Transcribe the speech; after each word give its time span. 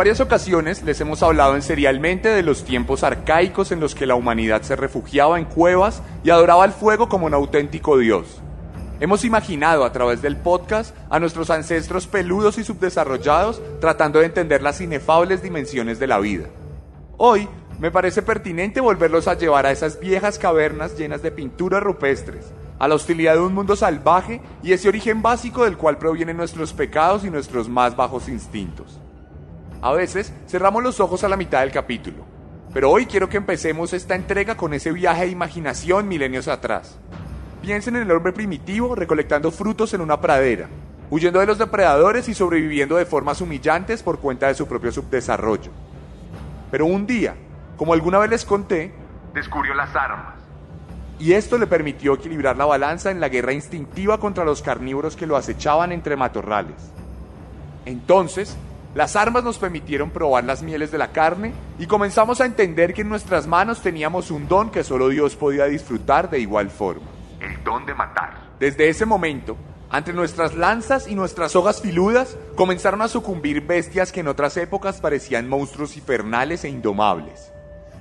Varias 0.00 0.20
ocasiones 0.20 0.82
les 0.82 0.98
hemos 1.02 1.22
hablado 1.22 1.54
en 1.56 1.60
serialmente 1.60 2.30
de 2.30 2.42
los 2.42 2.64
tiempos 2.64 3.04
arcaicos 3.04 3.70
en 3.70 3.80
los 3.80 3.94
que 3.94 4.06
la 4.06 4.14
humanidad 4.14 4.62
se 4.62 4.74
refugiaba 4.74 5.38
en 5.38 5.44
cuevas 5.44 6.02
y 6.24 6.30
adoraba 6.30 6.64
el 6.64 6.72
fuego 6.72 7.10
como 7.10 7.26
un 7.26 7.34
auténtico 7.34 7.98
dios. 7.98 8.40
Hemos 8.98 9.26
imaginado 9.26 9.84
a 9.84 9.92
través 9.92 10.22
del 10.22 10.38
podcast 10.38 10.96
a 11.10 11.20
nuestros 11.20 11.50
ancestros 11.50 12.06
peludos 12.06 12.56
y 12.56 12.64
subdesarrollados 12.64 13.60
tratando 13.78 14.20
de 14.20 14.24
entender 14.24 14.62
las 14.62 14.80
inefables 14.80 15.42
dimensiones 15.42 15.98
de 15.98 16.06
la 16.06 16.18
vida. 16.18 16.46
Hoy 17.18 17.46
me 17.78 17.90
parece 17.90 18.22
pertinente 18.22 18.80
volverlos 18.80 19.28
a 19.28 19.36
llevar 19.36 19.66
a 19.66 19.70
esas 19.70 20.00
viejas 20.00 20.38
cavernas 20.38 20.96
llenas 20.96 21.20
de 21.20 21.30
pinturas 21.30 21.82
rupestres, 21.82 22.54
a 22.78 22.88
la 22.88 22.94
hostilidad 22.94 23.34
de 23.34 23.40
un 23.40 23.52
mundo 23.52 23.76
salvaje 23.76 24.40
y 24.62 24.72
ese 24.72 24.88
origen 24.88 25.20
básico 25.20 25.64
del 25.64 25.76
cual 25.76 25.98
provienen 25.98 26.38
nuestros 26.38 26.72
pecados 26.72 27.22
y 27.22 27.30
nuestros 27.30 27.68
más 27.68 27.94
bajos 27.96 28.30
instintos. 28.30 28.98
A 29.82 29.92
veces 29.92 30.34
cerramos 30.46 30.82
los 30.82 31.00
ojos 31.00 31.24
a 31.24 31.28
la 31.28 31.38
mitad 31.38 31.60
del 31.60 31.72
capítulo, 31.72 32.24
pero 32.74 32.90
hoy 32.90 33.06
quiero 33.06 33.30
que 33.30 33.38
empecemos 33.38 33.94
esta 33.94 34.14
entrega 34.14 34.54
con 34.54 34.74
ese 34.74 34.92
viaje 34.92 35.24
de 35.24 35.30
imaginación 35.30 36.06
milenios 36.06 36.48
atrás. 36.48 36.98
Piensen 37.62 37.96
en 37.96 38.02
el 38.02 38.10
hombre 38.10 38.34
primitivo 38.34 38.94
recolectando 38.94 39.50
frutos 39.50 39.94
en 39.94 40.02
una 40.02 40.20
pradera, 40.20 40.68
huyendo 41.08 41.40
de 41.40 41.46
los 41.46 41.56
depredadores 41.56 42.28
y 42.28 42.34
sobreviviendo 42.34 42.96
de 42.96 43.06
formas 43.06 43.40
humillantes 43.40 44.02
por 44.02 44.18
cuenta 44.18 44.48
de 44.48 44.54
su 44.54 44.66
propio 44.66 44.92
subdesarrollo. 44.92 45.70
Pero 46.70 46.84
un 46.84 47.06
día, 47.06 47.34
como 47.78 47.94
alguna 47.94 48.18
vez 48.18 48.28
les 48.28 48.44
conté, 48.44 48.92
descubrió 49.32 49.72
las 49.72 49.96
armas. 49.96 50.34
Y 51.18 51.32
esto 51.32 51.56
le 51.56 51.66
permitió 51.66 52.14
equilibrar 52.14 52.56
la 52.58 52.66
balanza 52.66 53.10
en 53.10 53.20
la 53.20 53.30
guerra 53.30 53.54
instintiva 53.54 54.20
contra 54.20 54.44
los 54.44 54.60
carnívoros 54.60 55.16
que 55.16 55.26
lo 55.26 55.36
acechaban 55.36 55.90
entre 55.92 56.16
matorrales. 56.16 56.92
Entonces, 57.86 58.56
las 58.94 59.14
armas 59.14 59.44
nos 59.44 59.58
permitieron 59.58 60.10
probar 60.10 60.42
las 60.42 60.62
mieles 60.62 60.90
de 60.90 60.98
la 60.98 61.12
carne 61.12 61.52
y 61.78 61.86
comenzamos 61.86 62.40
a 62.40 62.44
entender 62.44 62.92
que 62.92 63.02
en 63.02 63.08
nuestras 63.08 63.46
manos 63.46 63.82
teníamos 63.82 64.32
un 64.32 64.48
don 64.48 64.70
que 64.70 64.82
solo 64.82 65.08
Dios 65.08 65.36
podía 65.36 65.66
disfrutar 65.66 66.28
de 66.28 66.40
igual 66.40 66.70
forma. 66.70 67.06
El 67.38 67.62
don 67.62 67.86
de 67.86 67.94
matar. 67.94 68.50
Desde 68.58 68.88
ese 68.88 69.06
momento, 69.06 69.56
ante 69.90 70.12
nuestras 70.12 70.56
lanzas 70.56 71.06
y 71.06 71.14
nuestras 71.14 71.54
hojas 71.54 71.80
filudas, 71.80 72.36
comenzaron 72.56 73.00
a 73.02 73.08
sucumbir 73.08 73.64
bestias 73.64 74.10
que 74.10 74.20
en 74.20 74.28
otras 74.28 74.56
épocas 74.56 75.00
parecían 75.00 75.48
monstruos 75.48 75.96
infernales 75.96 76.64
e 76.64 76.68
indomables. 76.68 77.52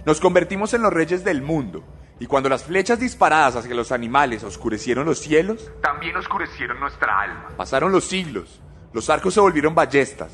Nos 0.06 0.20
convertimos 0.20 0.74
en 0.74 0.82
los 0.82 0.92
reyes 0.92 1.24
del 1.24 1.44
mundo, 1.44 1.84
y 2.20 2.26
cuando 2.26 2.50
las 2.50 2.64
flechas 2.64 3.00
disparadas 3.00 3.56
hacia 3.56 3.76
los 3.76 3.92
animales 3.92 4.44
oscurecieron 4.44 5.06
los 5.06 5.20
cielos, 5.20 5.72
también 5.82 6.18
oscurecieron 6.18 6.80
nuestra 6.80 7.22
alma. 7.22 7.50
Pasaron 7.56 7.92
los 7.92 8.06
siglos, 8.06 8.60
los 8.92 9.10
arcos 9.10 9.36
se 9.36 9.40
volvieron 9.40 9.76
ballestas, 9.76 10.32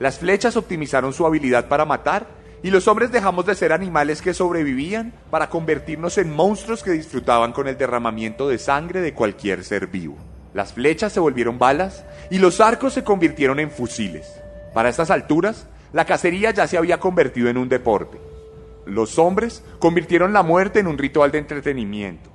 las 0.00 0.18
flechas 0.18 0.56
optimizaron 0.56 1.12
su 1.12 1.26
habilidad 1.26 1.68
para 1.68 1.84
matar 1.84 2.26
y 2.62 2.70
los 2.70 2.88
hombres 2.88 3.12
dejamos 3.12 3.46
de 3.46 3.54
ser 3.54 3.72
animales 3.72 4.22
que 4.22 4.34
sobrevivían 4.34 5.12
para 5.30 5.50
convertirnos 5.50 6.18
en 6.18 6.34
monstruos 6.34 6.82
que 6.82 6.92
disfrutaban 6.92 7.52
con 7.52 7.68
el 7.68 7.76
derramamiento 7.76 8.48
de 8.48 8.58
sangre 8.58 9.00
de 9.00 9.12
cualquier 9.12 9.64
ser 9.64 9.86
vivo. 9.86 10.16
Las 10.54 10.72
flechas 10.72 11.12
se 11.12 11.20
volvieron 11.20 11.58
balas 11.58 12.04
y 12.30 12.38
los 12.38 12.60
arcos 12.60 12.94
se 12.94 13.04
convirtieron 13.04 13.60
en 13.60 13.70
fusiles. 13.70 14.40
Para 14.72 14.88
estas 14.88 15.10
alturas, 15.10 15.66
la 15.92 16.06
cacería 16.06 16.52
ya 16.52 16.66
se 16.66 16.78
había 16.78 16.98
convertido 16.98 17.48
en 17.48 17.58
un 17.58 17.68
deporte. 17.68 18.18
Los 18.86 19.18
hombres 19.18 19.62
convirtieron 19.78 20.32
la 20.32 20.42
muerte 20.42 20.80
en 20.80 20.86
un 20.86 20.98
ritual 20.98 21.30
de 21.30 21.38
entretenimiento 21.38 22.30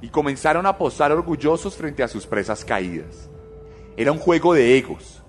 y 0.00 0.08
comenzaron 0.08 0.66
a 0.66 0.78
posar 0.78 1.12
orgullosos 1.12 1.76
frente 1.76 2.02
a 2.02 2.08
sus 2.08 2.26
presas 2.26 2.64
caídas. 2.64 3.28
Era 3.96 4.12
un 4.12 4.18
juego 4.18 4.54
de 4.54 4.76
egos, 4.78 5.23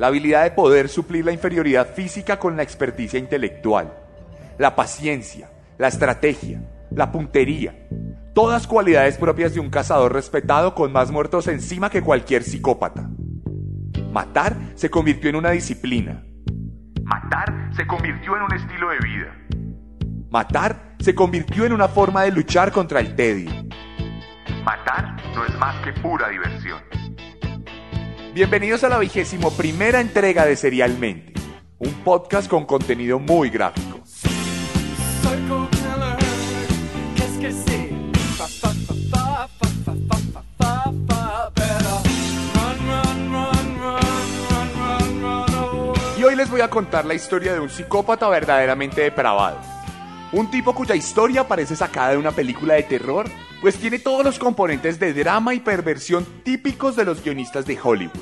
la 0.00 0.06
habilidad 0.06 0.44
de 0.44 0.52
poder 0.52 0.88
suplir 0.88 1.26
la 1.26 1.32
inferioridad 1.32 1.86
física 1.86 2.38
con 2.38 2.56
la 2.56 2.62
experticia 2.62 3.18
intelectual, 3.18 3.92
la 4.56 4.74
paciencia, 4.74 5.50
la 5.76 5.88
estrategia, 5.88 6.62
la 6.90 7.12
puntería, 7.12 7.86
todas 8.34 8.66
cualidades 8.66 9.18
propias 9.18 9.52
de 9.52 9.60
un 9.60 9.68
cazador 9.68 10.14
respetado 10.14 10.74
con 10.74 10.90
más 10.90 11.10
muertos 11.10 11.48
encima 11.48 11.90
que 11.90 12.00
cualquier 12.00 12.44
psicópata. 12.44 13.10
Matar 14.10 14.56
se 14.74 14.88
convirtió 14.88 15.28
en 15.28 15.36
una 15.36 15.50
disciplina. 15.50 16.24
Matar 17.04 17.68
se 17.76 17.86
convirtió 17.86 18.36
en 18.36 18.42
un 18.44 18.54
estilo 18.54 18.88
de 18.88 18.98
vida. 19.00 19.36
Matar 20.30 20.94
se 20.98 21.14
convirtió 21.14 21.66
en 21.66 21.74
una 21.74 21.88
forma 21.88 22.22
de 22.22 22.32
luchar 22.32 22.72
contra 22.72 23.00
el 23.00 23.14
tedio. 23.14 23.50
Matar 24.64 25.14
no 25.34 25.44
es 25.44 25.58
más 25.58 25.76
que 25.84 25.92
pura 26.00 26.30
diversión. 26.30 26.80
Bienvenidos 28.32 28.84
a 28.84 28.88
la 28.88 28.98
vigésimo 28.98 29.50
primera 29.50 30.00
entrega 30.00 30.46
de 30.46 30.54
Serialmente, 30.54 31.32
un 31.80 31.92
podcast 32.04 32.48
con 32.48 32.64
contenido 32.64 33.18
muy 33.18 33.50
gráfico. 33.50 34.00
Y 46.16 46.22
hoy 46.22 46.36
les 46.36 46.48
voy 46.48 46.60
a 46.60 46.70
contar 46.70 47.04
la 47.04 47.14
historia 47.14 47.52
de 47.52 47.58
un 47.58 47.68
psicópata 47.68 48.28
verdaderamente 48.28 49.00
depravado. 49.00 49.79
Un 50.32 50.48
tipo 50.48 50.74
cuya 50.76 50.94
historia 50.94 51.48
parece 51.48 51.74
sacada 51.74 52.10
de 52.10 52.16
una 52.16 52.30
película 52.30 52.74
de 52.74 52.84
terror, 52.84 53.26
pues 53.60 53.76
tiene 53.76 53.98
todos 53.98 54.24
los 54.24 54.38
componentes 54.38 55.00
de 55.00 55.12
drama 55.12 55.54
y 55.54 55.60
perversión 55.60 56.24
típicos 56.44 56.94
de 56.94 57.04
los 57.04 57.24
guionistas 57.24 57.66
de 57.66 57.76
Hollywood. 57.82 58.12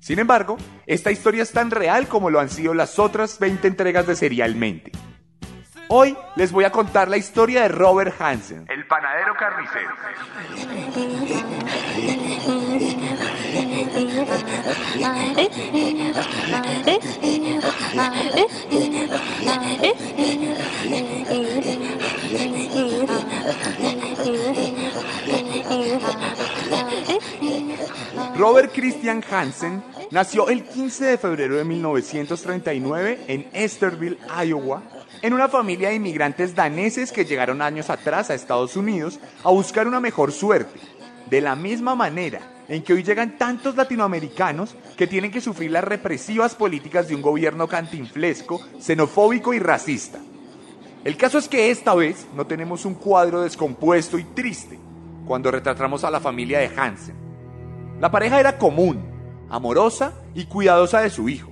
Sin 0.00 0.18
embargo, 0.18 0.56
esta 0.86 1.10
historia 1.10 1.42
es 1.42 1.52
tan 1.52 1.70
real 1.70 2.08
como 2.08 2.30
lo 2.30 2.40
han 2.40 2.48
sido 2.48 2.72
las 2.72 2.98
otras 2.98 3.38
20 3.38 3.68
entregas 3.68 4.06
de 4.06 4.16
Serialmente. 4.16 4.90
Hoy 5.90 6.16
les 6.36 6.52
voy 6.52 6.64
a 6.64 6.70
contar 6.70 7.08
la 7.08 7.16
historia 7.16 7.62
de 7.62 7.68
Robert 7.68 8.14
Hansen, 8.20 8.66
el 8.68 8.86
panadero 8.86 9.34
carnicero. 9.34 9.88
Robert 28.38 28.72
Christian 28.72 29.20
Hansen 29.28 29.82
nació 30.12 30.48
el 30.48 30.62
15 30.62 31.04
de 31.06 31.18
febrero 31.18 31.56
de 31.56 31.64
1939 31.64 33.24
en 33.26 33.48
Esterville, 33.52 34.16
Iowa, 34.46 34.80
en 35.22 35.32
una 35.32 35.48
familia 35.48 35.88
de 35.88 35.96
inmigrantes 35.96 36.54
daneses 36.54 37.10
que 37.10 37.24
llegaron 37.24 37.60
años 37.60 37.90
atrás 37.90 38.30
a 38.30 38.34
Estados 38.34 38.76
Unidos 38.76 39.18
a 39.42 39.50
buscar 39.50 39.88
una 39.88 39.98
mejor 39.98 40.30
suerte, 40.30 40.78
de 41.28 41.40
la 41.40 41.56
misma 41.56 41.96
manera 41.96 42.38
en 42.68 42.84
que 42.84 42.92
hoy 42.92 43.02
llegan 43.02 43.36
tantos 43.38 43.74
latinoamericanos 43.74 44.76
que 44.96 45.08
tienen 45.08 45.32
que 45.32 45.40
sufrir 45.40 45.72
las 45.72 45.82
represivas 45.82 46.54
políticas 46.54 47.08
de 47.08 47.16
un 47.16 47.22
gobierno 47.22 47.66
cantinflesco, 47.66 48.60
xenofóbico 48.78 49.52
y 49.52 49.58
racista. 49.58 50.20
El 51.02 51.16
caso 51.16 51.38
es 51.38 51.48
que 51.48 51.72
esta 51.72 51.92
vez 51.92 52.28
no 52.36 52.46
tenemos 52.46 52.84
un 52.84 52.94
cuadro 52.94 53.40
descompuesto 53.40 54.16
y 54.16 54.22
triste 54.22 54.78
cuando 55.26 55.50
retratamos 55.50 56.04
a 56.04 56.10
la 56.12 56.20
familia 56.20 56.60
de 56.60 56.70
Hansen. 56.76 57.27
La 58.00 58.10
pareja 58.10 58.38
era 58.38 58.58
común, 58.58 59.02
amorosa 59.50 60.12
y 60.34 60.44
cuidadosa 60.44 61.00
de 61.00 61.10
su 61.10 61.28
hijo. 61.28 61.50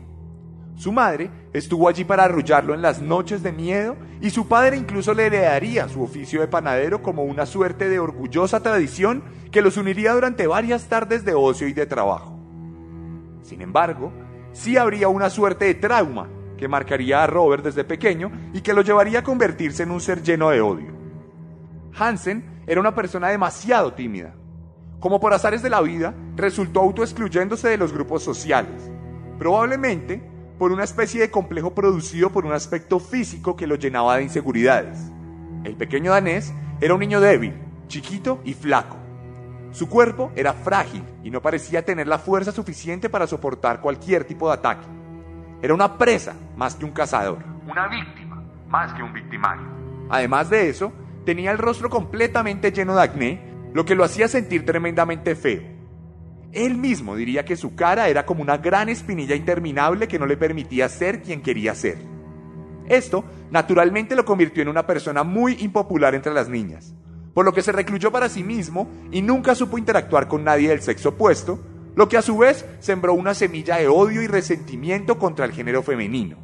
Su 0.76 0.92
madre 0.92 1.30
estuvo 1.52 1.88
allí 1.88 2.04
para 2.04 2.24
arrullarlo 2.24 2.74
en 2.74 2.82
las 2.82 3.00
noches 3.00 3.42
de 3.42 3.50
miedo 3.50 3.96
y 4.20 4.30
su 4.30 4.46
padre 4.46 4.76
incluso 4.76 5.14
le 5.14 5.26
heredaría 5.26 5.88
su 5.88 6.02
oficio 6.02 6.40
de 6.40 6.48
panadero 6.48 7.02
como 7.02 7.24
una 7.24 7.46
suerte 7.46 7.88
de 7.88 7.98
orgullosa 7.98 8.60
tradición 8.60 9.24
que 9.50 9.62
los 9.62 9.76
uniría 9.76 10.12
durante 10.12 10.46
varias 10.46 10.84
tardes 10.84 11.24
de 11.24 11.34
ocio 11.34 11.66
y 11.66 11.72
de 11.72 11.86
trabajo. 11.86 12.38
Sin 13.42 13.62
embargo, 13.62 14.12
sí 14.52 14.76
habría 14.76 15.08
una 15.08 15.30
suerte 15.30 15.64
de 15.64 15.74
trauma 15.74 16.28
que 16.58 16.68
marcaría 16.68 17.22
a 17.22 17.26
Robert 17.26 17.64
desde 17.64 17.84
pequeño 17.84 18.30
y 18.52 18.60
que 18.60 18.74
lo 18.74 18.82
llevaría 18.82 19.20
a 19.20 19.24
convertirse 19.24 19.82
en 19.82 19.90
un 19.90 20.00
ser 20.00 20.22
lleno 20.22 20.50
de 20.50 20.60
odio. 20.60 20.94
Hansen 21.98 22.62
era 22.66 22.80
una 22.80 22.94
persona 22.94 23.28
demasiado 23.28 23.94
tímida. 23.94 24.34
Como 25.00 25.20
por 25.20 25.34
azares 25.34 25.62
de 25.62 25.70
la 25.70 25.80
vida, 25.82 26.14
resultó 26.36 26.80
autoexcluyéndose 26.80 27.68
de 27.68 27.76
los 27.76 27.92
grupos 27.92 28.22
sociales, 28.22 28.90
probablemente 29.38 30.22
por 30.58 30.72
una 30.72 30.84
especie 30.84 31.20
de 31.20 31.30
complejo 31.30 31.74
producido 31.74 32.30
por 32.30 32.46
un 32.46 32.52
aspecto 32.52 32.98
físico 32.98 33.56
que 33.56 33.66
lo 33.66 33.74
llenaba 33.74 34.16
de 34.16 34.22
inseguridades. 34.22 35.12
El 35.64 35.76
pequeño 35.76 36.12
danés 36.12 36.52
era 36.80 36.94
un 36.94 37.00
niño 37.00 37.20
débil, 37.20 37.54
chiquito 37.88 38.40
y 38.44 38.54
flaco. 38.54 38.96
Su 39.72 39.88
cuerpo 39.88 40.32
era 40.34 40.54
frágil 40.54 41.02
y 41.22 41.30
no 41.30 41.42
parecía 41.42 41.84
tener 41.84 42.06
la 42.06 42.18
fuerza 42.18 42.52
suficiente 42.52 43.10
para 43.10 43.26
soportar 43.26 43.82
cualquier 43.82 44.24
tipo 44.24 44.48
de 44.48 44.54
ataque. 44.54 44.86
Era 45.60 45.74
una 45.74 45.98
presa 45.98 46.34
más 46.56 46.74
que 46.74 46.86
un 46.86 46.92
cazador. 46.92 47.38
Una 47.68 47.86
víctima 47.88 48.42
más 48.68 48.92
que 48.94 49.02
un 49.02 49.12
victimario. 49.12 49.66
Además 50.08 50.48
de 50.48 50.70
eso, 50.70 50.92
tenía 51.26 51.50
el 51.50 51.58
rostro 51.58 51.90
completamente 51.90 52.72
lleno 52.72 52.94
de 52.94 53.02
acné, 53.02 53.45
lo 53.72 53.84
que 53.84 53.94
lo 53.94 54.04
hacía 54.04 54.28
sentir 54.28 54.64
tremendamente 54.64 55.34
feo. 55.34 55.62
Él 56.52 56.76
mismo 56.76 57.16
diría 57.16 57.44
que 57.44 57.56
su 57.56 57.74
cara 57.74 58.08
era 58.08 58.24
como 58.24 58.42
una 58.42 58.56
gran 58.56 58.88
espinilla 58.88 59.34
interminable 59.34 60.08
que 60.08 60.18
no 60.18 60.26
le 60.26 60.36
permitía 60.36 60.88
ser 60.88 61.22
quien 61.22 61.42
quería 61.42 61.74
ser. 61.74 61.98
Esto, 62.88 63.24
naturalmente, 63.50 64.14
lo 64.14 64.24
convirtió 64.24 64.62
en 64.62 64.68
una 64.68 64.86
persona 64.86 65.22
muy 65.22 65.56
impopular 65.60 66.14
entre 66.14 66.32
las 66.32 66.48
niñas, 66.48 66.94
por 67.34 67.44
lo 67.44 67.52
que 67.52 67.62
se 67.62 67.72
recluyó 67.72 68.10
para 68.10 68.28
sí 68.28 68.42
mismo 68.42 68.88
y 69.10 69.22
nunca 69.22 69.54
supo 69.54 69.76
interactuar 69.76 70.28
con 70.28 70.44
nadie 70.44 70.68
del 70.68 70.80
sexo 70.80 71.10
opuesto, 71.10 71.58
lo 71.94 72.08
que 72.08 72.16
a 72.16 72.22
su 72.22 72.38
vez 72.38 72.64
sembró 72.78 73.14
una 73.14 73.34
semilla 73.34 73.76
de 73.76 73.88
odio 73.88 74.22
y 74.22 74.26
resentimiento 74.26 75.18
contra 75.18 75.44
el 75.44 75.52
género 75.52 75.82
femenino. 75.82 76.36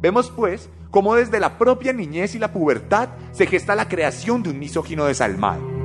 Vemos 0.00 0.30
pues 0.30 0.68
cómo 0.90 1.14
desde 1.14 1.40
la 1.40 1.56
propia 1.56 1.92
niñez 1.92 2.34
y 2.34 2.38
la 2.38 2.52
pubertad 2.52 3.10
se 3.32 3.46
gesta 3.46 3.74
la 3.74 3.88
creación 3.88 4.42
de 4.42 4.50
un 4.50 4.58
misógino 4.58 5.06
desalmado. 5.06 5.83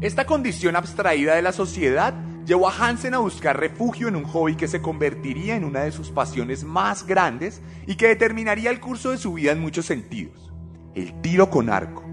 Esta 0.00 0.26
condición 0.26 0.76
abstraída 0.76 1.34
de 1.34 1.42
la 1.42 1.50
sociedad 1.50 2.14
llevó 2.46 2.68
a 2.68 2.72
Hansen 2.72 3.14
a 3.14 3.18
buscar 3.18 3.58
refugio 3.58 4.06
en 4.06 4.14
un 4.14 4.22
hobby 4.22 4.54
que 4.54 4.68
se 4.68 4.80
convertiría 4.80 5.56
en 5.56 5.64
una 5.64 5.80
de 5.80 5.90
sus 5.90 6.10
pasiones 6.10 6.62
más 6.62 7.04
grandes 7.04 7.60
y 7.84 7.96
que 7.96 8.06
determinaría 8.06 8.70
el 8.70 8.78
curso 8.78 9.10
de 9.10 9.18
su 9.18 9.32
vida 9.32 9.50
en 9.50 9.60
muchos 9.60 9.86
sentidos, 9.86 10.52
el 10.94 11.20
tiro 11.20 11.50
con 11.50 11.68
arco. 11.68 12.04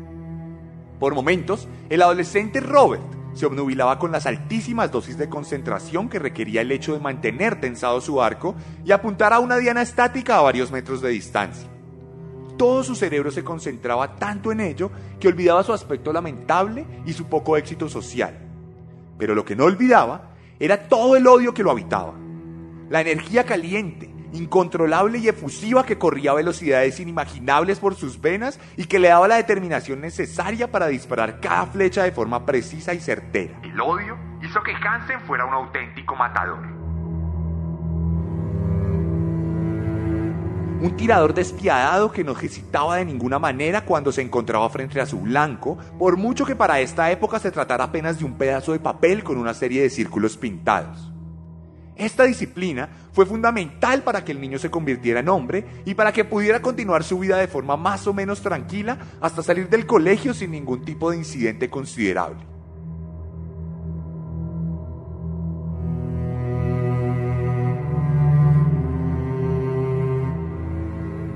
Por 0.99 1.13
momentos, 1.13 1.67
el 1.89 2.01
adolescente 2.01 2.59
Robert 2.59 3.03
se 3.35 3.45
obnubilaba 3.45 3.99
con 3.99 4.11
las 4.11 4.25
altísimas 4.25 4.91
dosis 4.91 5.19
de 5.19 5.29
concentración 5.29 6.09
que 6.09 6.17
requería 6.17 6.61
el 6.61 6.71
hecho 6.71 6.93
de 6.93 6.99
mantener 6.99 7.61
tensado 7.61 8.01
su 8.01 8.19
arco 8.19 8.55
y 8.83 8.93
apuntar 8.93 9.31
a 9.31 9.37
una 9.37 9.57
diana 9.57 9.83
estática 9.83 10.37
a 10.37 10.41
varios 10.41 10.71
metros 10.71 11.01
de 11.01 11.09
distancia. 11.09 11.69
Todo 12.57 12.83
su 12.83 12.95
cerebro 12.95 13.31
se 13.31 13.43
concentraba 13.43 14.15
tanto 14.15 14.51
en 14.51 14.61
ello 14.61 14.91
que 15.19 15.27
olvidaba 15.27 15.63
su 15.63 15.73
aspecto 15.73 16.13
lamentable 16.13 16.85
y 17.05 17.13
su 17.13 17.25
poco 17.25 17.57
éxito 17.57 17.89
social. 17.89 18.37
Pero 19.17 19.35
lo 19.35 19.43
que 19.43 19.55
no 19.55 19.65
olvidaba 19.65 20.31
era 20.59 20.87
todo 20.87 21.15
el 21.15 21.27
odio 21.27 21.53
que 21.53 21.63
lo 21.63 21.71
habitaba. 21.71 22.13
La 22.89 23.01
energía 23.01 23.45
caliente, 23.45 24.09
incontrolable 24.33 25.17
y 25.17 25.27
efusiva 25.27 25.85
que 25.85 25.97
corría 25.97 26.31
a 26.31 26.35
velocidades 26.35 26.99
inimaginables 26.99 27.79
por 27.79 27.95
sus 27.95 28.21
venas 28.21 28.59
y 28.77 28.85
que 28.85 28.99
le 28.99 29.09
daba 29.09 29.27
la 29.27 29.35
determinación 29.35 30.01
necesaria 30.01 30.71
para 30.71 30.87
disparar 30.87 31.39
cada 31.39 31.65
flecha 31.67 32.03
de 32.03 32.11
forma 32.11 32.45
precisa 32.45 32.93
y 32.93 32.99
certera. 32.99 33.59
El 33.63 33.79
odio 33.81 34.17
hizo 34.41 34.61
que 34.63 34.73
Hansen 34.73 35.21
fuera 35.21 35.45
un 35.45 35.53
auténtico 35.53 36.15
matador. 36.15 36.74
Un 40.85 40.95
tirador 40.95 41.33
despiadado 41.33 42.11
que 42.11 42.23
no 42.23 42.37
hesitaba 42.39 42.97
de 42.97 43.05
ninguna 43.05 43.39
manera 43.39 43.85
cuando 43.85 44.11
se 44.11 44.21
encontraba 44.21 44.69
frente 44.69 45.01
a 45.01 45.07
su 45.07 45.19
blanco, 45.19 45.79
por 45.97 46.15
mucho 46.15 46.45
que 46.45 46.55
para 46.55 46.79
esta 46.79 47.09
época 47.09 47.39
se 47.39 47.49
tratara 47.49 47.85
apenas 47.85 48.19
de 48.19 48.25
un 48.25 48.37
pedazo 48.37 48.71
de 48.71 48.77
papel 48.77 49.23
con 49.23 49.39
una 49.39 49.55
serie 49.55 49.81
de 49.81 49.89
círculos 49.89 50.37
pintados. 50.37 51.11
Esta 51.95 52.25
disciplina 52.25 52.87
fue 53.13 53.25
fundamental 53.25 54.03
para 54.03 54.23
que 54.23 54.31
el 54.31 54.39
niño 54.39 54.59
se 54.59 54.69
convirtiera 54.69 55.21
en 55.21 55.29
hombre 55.29 55.65
y 55.85 55.95
para 55.95 56.11
que 56.11 56.23
pudiera 56.23 56.61
continuar 56.61 57.03
su 57.03 57.17
vida 57.17 57.37
de 57.37 57.47
forma 57.47 57.75
más 57.75 58.05
o 58.05 58.13
menos 58.13 58.41
tranquila 58.41 58.99
hasta 59.21 59.41
salir 59.41 59.69
del 59.69 59.87
colegio 59.87 60.35
sin 60.35 60.51
ningún 60.51 60.85
tipo 60.85 61.09
de 61.09 61.17
incidente 61.17 61.67
considerable. 61.67 62.54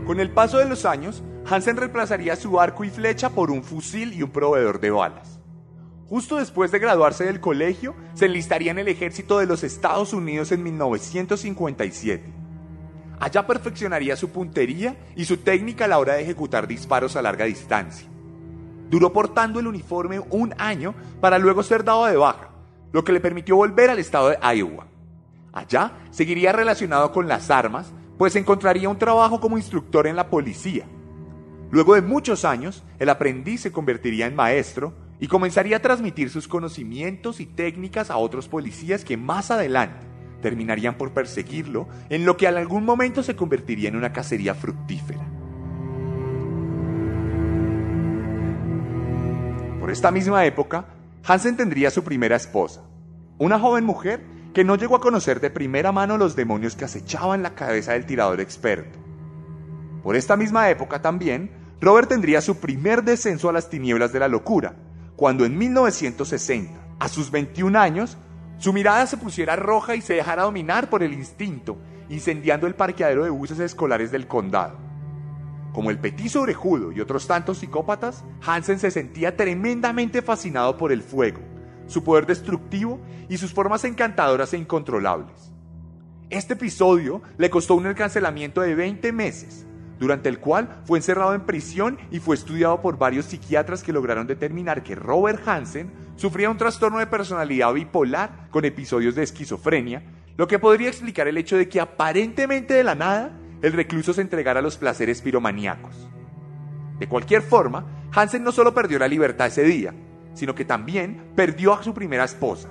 Con 0.09 0.19
el 0.19 0.31
paso 0.31 0.57
de 0.57 0.65
los 0.65 0.85
años, 0.85 1.21
Hansen 1.45 1.77
reemplazaría 1.77 2.35
su 2.35 2.59
arco 2.59 2.83
y 2.83 2.89
flecha 2.89 3.29
por 3.29 3.51
un 3.51 3.61
fusil 3.61 4.11
y 4.11 4.23
un 4.23 4.31
proveedor 4.31 4.79
de 4.79 4.89
balas. 4.89 5.39
Justo 6.07 6.37
después 6.37 6.71
de 6.71 6.79
graduarse 6.79 7.25
del 7.25 7.39
colegio, 7.39 7.93
se 8.15 8.25
enlistaría 8.25 8.71
en 8.71 8.79
el 8.79 8.87
ejército 8.87 9.37
de 9.37 9.45
los 9.45 9.63
Estados 9.63 10.11
Unidos 10.11 10.51
en 10.51 10.63
1957. 10.63 12.23
Allá 13.19 13.45
perfeccionaría 13.45 14.15
su 14.15 14.31
puntería 14.31 14.97
y 15.15 15.25
su 15.25 15.37
técnica 15.37 15.85
a 15.85 15.87
la 15.87 15.99
hora 15.99 16.15
de 16.15 16.23
ejecutar 16.23 16.65
disparos 16.65 17.15
a 17.15 17.21
larga 17.21 17.45
distancia. 17.45 18.07
Duró 18.89 19.13
portando 19.13 19.59
el 19.59 19.67
uniforme 19.67 20.19
un 20.31 20.55
año 20.57 20.95
para 21.21 21.37
luego 21.37 21.61
ser 21.61 21.83
dado 21.83 22.07
de 22.07 22.17
baja, 22.17 22.49
lo 22.93 23.03
que 23.03 23.11
le 23.11 23.19
permitió 23.19 23.57
volver 23.57 23.91
al 23.91 23.99
estado 23.99 24.29
de 24.29 24.39
Iowa. 24.41 24.87
Allá 25.53 25.91
seguiría 26.09 26.51
relacionado 26.51 27.11
con 27.11 27.27
las 27.27 27.51
armas, 27.51 27.93
pues 28.19 28.35
encontraría 28.35 28.89
un 28.89 28.99
trabajo 28.99 29.39
como 29.39 29.57
instructor 29.57 30.05
en 30.05 30.17
la 30.17 30.29
policía. 30.29 30.83
Luego 31.71 31.95
de 31.95 32.01
muchos 32.01 32.43
años, 32.43 32.83
el 32.99 33.07
aprendiz 33.07 33.61
se 33.61 33.71
convertiría 33.71 34.27
en 34.27 34.35
maestro 34.35 34.93
y 35.21 35.27
comenzaría 35.29 35.77
a 35.77 35.81
transmitir 35.81 36.29
sus 36.29 36.45
conocimientos 36.45 37.39
y 37.39 37.45
técnicas 37.45 38.11
a 38.11 38.17
otros 38.17 38.49
policías 38.49 39.05
que 39.05 39.15
más 39.15 39.51
adelante 39.51 40.05
terminarían 40.41 40.97
por 40.97 41.13
perseguirlo 41.13 41.87
en 42.09 42.25
lo 42.25 42.35
que 42.35 42.47
en 42.47 42.57
algún 42.57 42.83
momento 42.83 43.23
se 43.23 43.37
convertiría 43.37 43.87
en 43.87 43.95
una 43.95 44.11
cacería 44.11 44.53
fructífera. 44.53 45.25
Por 49.79 49.89
esta 49.91 50.11
misma 50.11 50.45
época, 50.45 50.87
Hansen 51.23 51.55
tendría 51.55 51.89
su 51.89 52.03
primera 52.03 52.35
esposa, 52.35 52.83
una 53.37 53.57
joven 53.57 53.85
mujer 53.85 54.25
que 54.53 54.63
no 54.63 54.75
llegó 54.75 54.95
a 54.95 55.01
conocer 55.01 55.39
de 55.39 55.49
primera 55.49 55.91
mano 55.91 56.17
los 56.17 56.35
demonios 56.35 56.75
que 56.75 56.85
acechaban 56.85 57.43
la 57.43 57.55
cabeza 57.55 57.93
del 57.93 58.05
tirador 58.05 58.39
experto. 58.41 58.97
Por 60.03 60.15
esta 60.15 60.35
misma 60.35 60.69
época 60.69 61.01
también, 61.01 61.51
Robert 61.81 62.09
tendría 62.09 62.41
su 62.41 62.59
primer 62.59 63.03
descenso 63.03 63.49
a 63.49 63.53
las 63.53 63.69
tinieblas 63.69 64.11
de 64.11 64.19
la 64.19 64.27
locura, 64.27 64.75
cuando 65.15 65.45
en 65.45 65.57
1960, 65.57 66.79
a 66.99 67.07
sus 67.07 67.31
21 67.31 67.77
años, 67.79 68.17
su 68.57 68.73
mirada 68.73 69.05
se 69.07 69.17
pusiera 69.17 69.55
roja 69.55 69.95
y 69.95 70.01
se 70.01 70.15
dejara 70.15 70.43
dominar 70.43 70.89
por 70.89 71.03
el 71.03 71.13
instinto, 71.13 71.77
incendiando 72.09 72.67
el 72.67 72.75
parqueadero 72.75 73.23
de 73.23 73.29
buses 73.29 73.59
escolares 73.59 74.11
del 74.11 74.27
condado. 74.27 74.77
Como 75.73 75.91
el 75.91 75.99
petizo 75.99 76.41
orejudo 76.41 76.91
y 76.91 76.99
otros 76.99 77.27
tantos 77.27 77.59
psicópatas, 77.59 78.25
Hansen 78.45 78.79
se 78.79 78.91
sentía 78.91 79.37
tremendamente 79.37 80.21
fascinado 80.21 80.77
por 80.77 80.91
el 80.91 81.03
fuego, 81.03 81.39
su 81.89 82.03
poder 82.03 82.25
destructivo 82.25 83.01
y 83.27 83.37
sus 83.37 83.53
formas 83.53 83.83
encantadoras 83.83 84.53
e 84.53 84.57
incontrolables. 84.57 85.51
Este 86.29 86.53
episodio 86.53 87.21
le 87.37 87.49
costó 87.49 87.73
un 87.73 87.87
encarcelamiento 87.87 88.61
de 88.61 88.75
20 88.75 89.11
meses, 89.11 89.65
durante 89.97 90.29
el 90.29 90.39
cual 90.39 90.81
fue 90.85 90.99
encerrado 90.99 91.33
en 91.33 91.45
prisión 91.45 91.97
y 92.11 92.19
fue 92.19 92.35
estudiado 92.35 92.81
por 92.81 92.97
varios 92.97 93.25
psiquiatras 93.25 93.83
que 93.83 93.91
lograron 93.91 94.27
determinar 94.27 94.83
que 94.83 94.95
Robert 94.95 95.45
Hansen 95.47 95.91
sufría 96.15 96.51
un 96.51 96.57
trastorno 96.57 96.99
de 96.99 97.07
personalidad 97.07 97.73
bipolar 97.73 98.47
con 98.51 98.63
episodios 98.63 99.15
de 99.15 99.23
esquizofrenia, 99.23 100.03
lo 100.37 100.47
que 100.47 100.59
podría 100.59 100.89
explicar 100.89 101.27
el 101.27 101.37
hecho 101.37 101.57
de 101.57 101.67
que 101.67 101.81
aparentemente 101.81 102.75
de 102.75 102.83
la 102.83 102.95
nada 102.95 103.35
el 103.61 103.73
recluso 103.73 104.13
se 104.13 104.21
entregara 104.21 104.59
a 104.59 104.63
los 104.63 104.77
placeres 104.77 105.21
piromaníacos. 105.21 106.07
De 106.99 107.07
cualquier 107.07 107.41
forma, 107.41 107.85
Hansen 108.11 108.43
no 108.43 108.51
solo 108.51 108.73
perdió 108.73 108.99
la 108.99 109.07
libertad 109.07 109.47
ese 109.47 109.63
día, 109.63 109.93
sino 110.39 110.55
que 110.55 110.63
también 110.63 111.21
perdió 111.35 111.73
a 111.73 111.83
su 111.83 111.93
primera 111.93 112.23
esposa, 112.23 112.69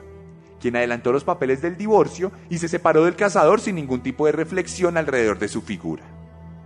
quien 0.58 0.74
adelantó 0.74 1.12
los 1.12 1.22
papeles 1.22 1.60
del 1.60 1.76
divorcio 1.76 2.32
y 2.48 2.56
se 2.56 2.66
separó 2.66 3.04
del 3.04 3.14
cazador 3.14 3.60
sin 3.60 3.74
ningún 3.74 4.02
tipo 4.02 4.24
de 4.24 4.32
reflexión 4.32 4.96
alrededor 4.96 5.38
de 5.38 5.48
su 5.48 5.60
figura. 5.60 6.02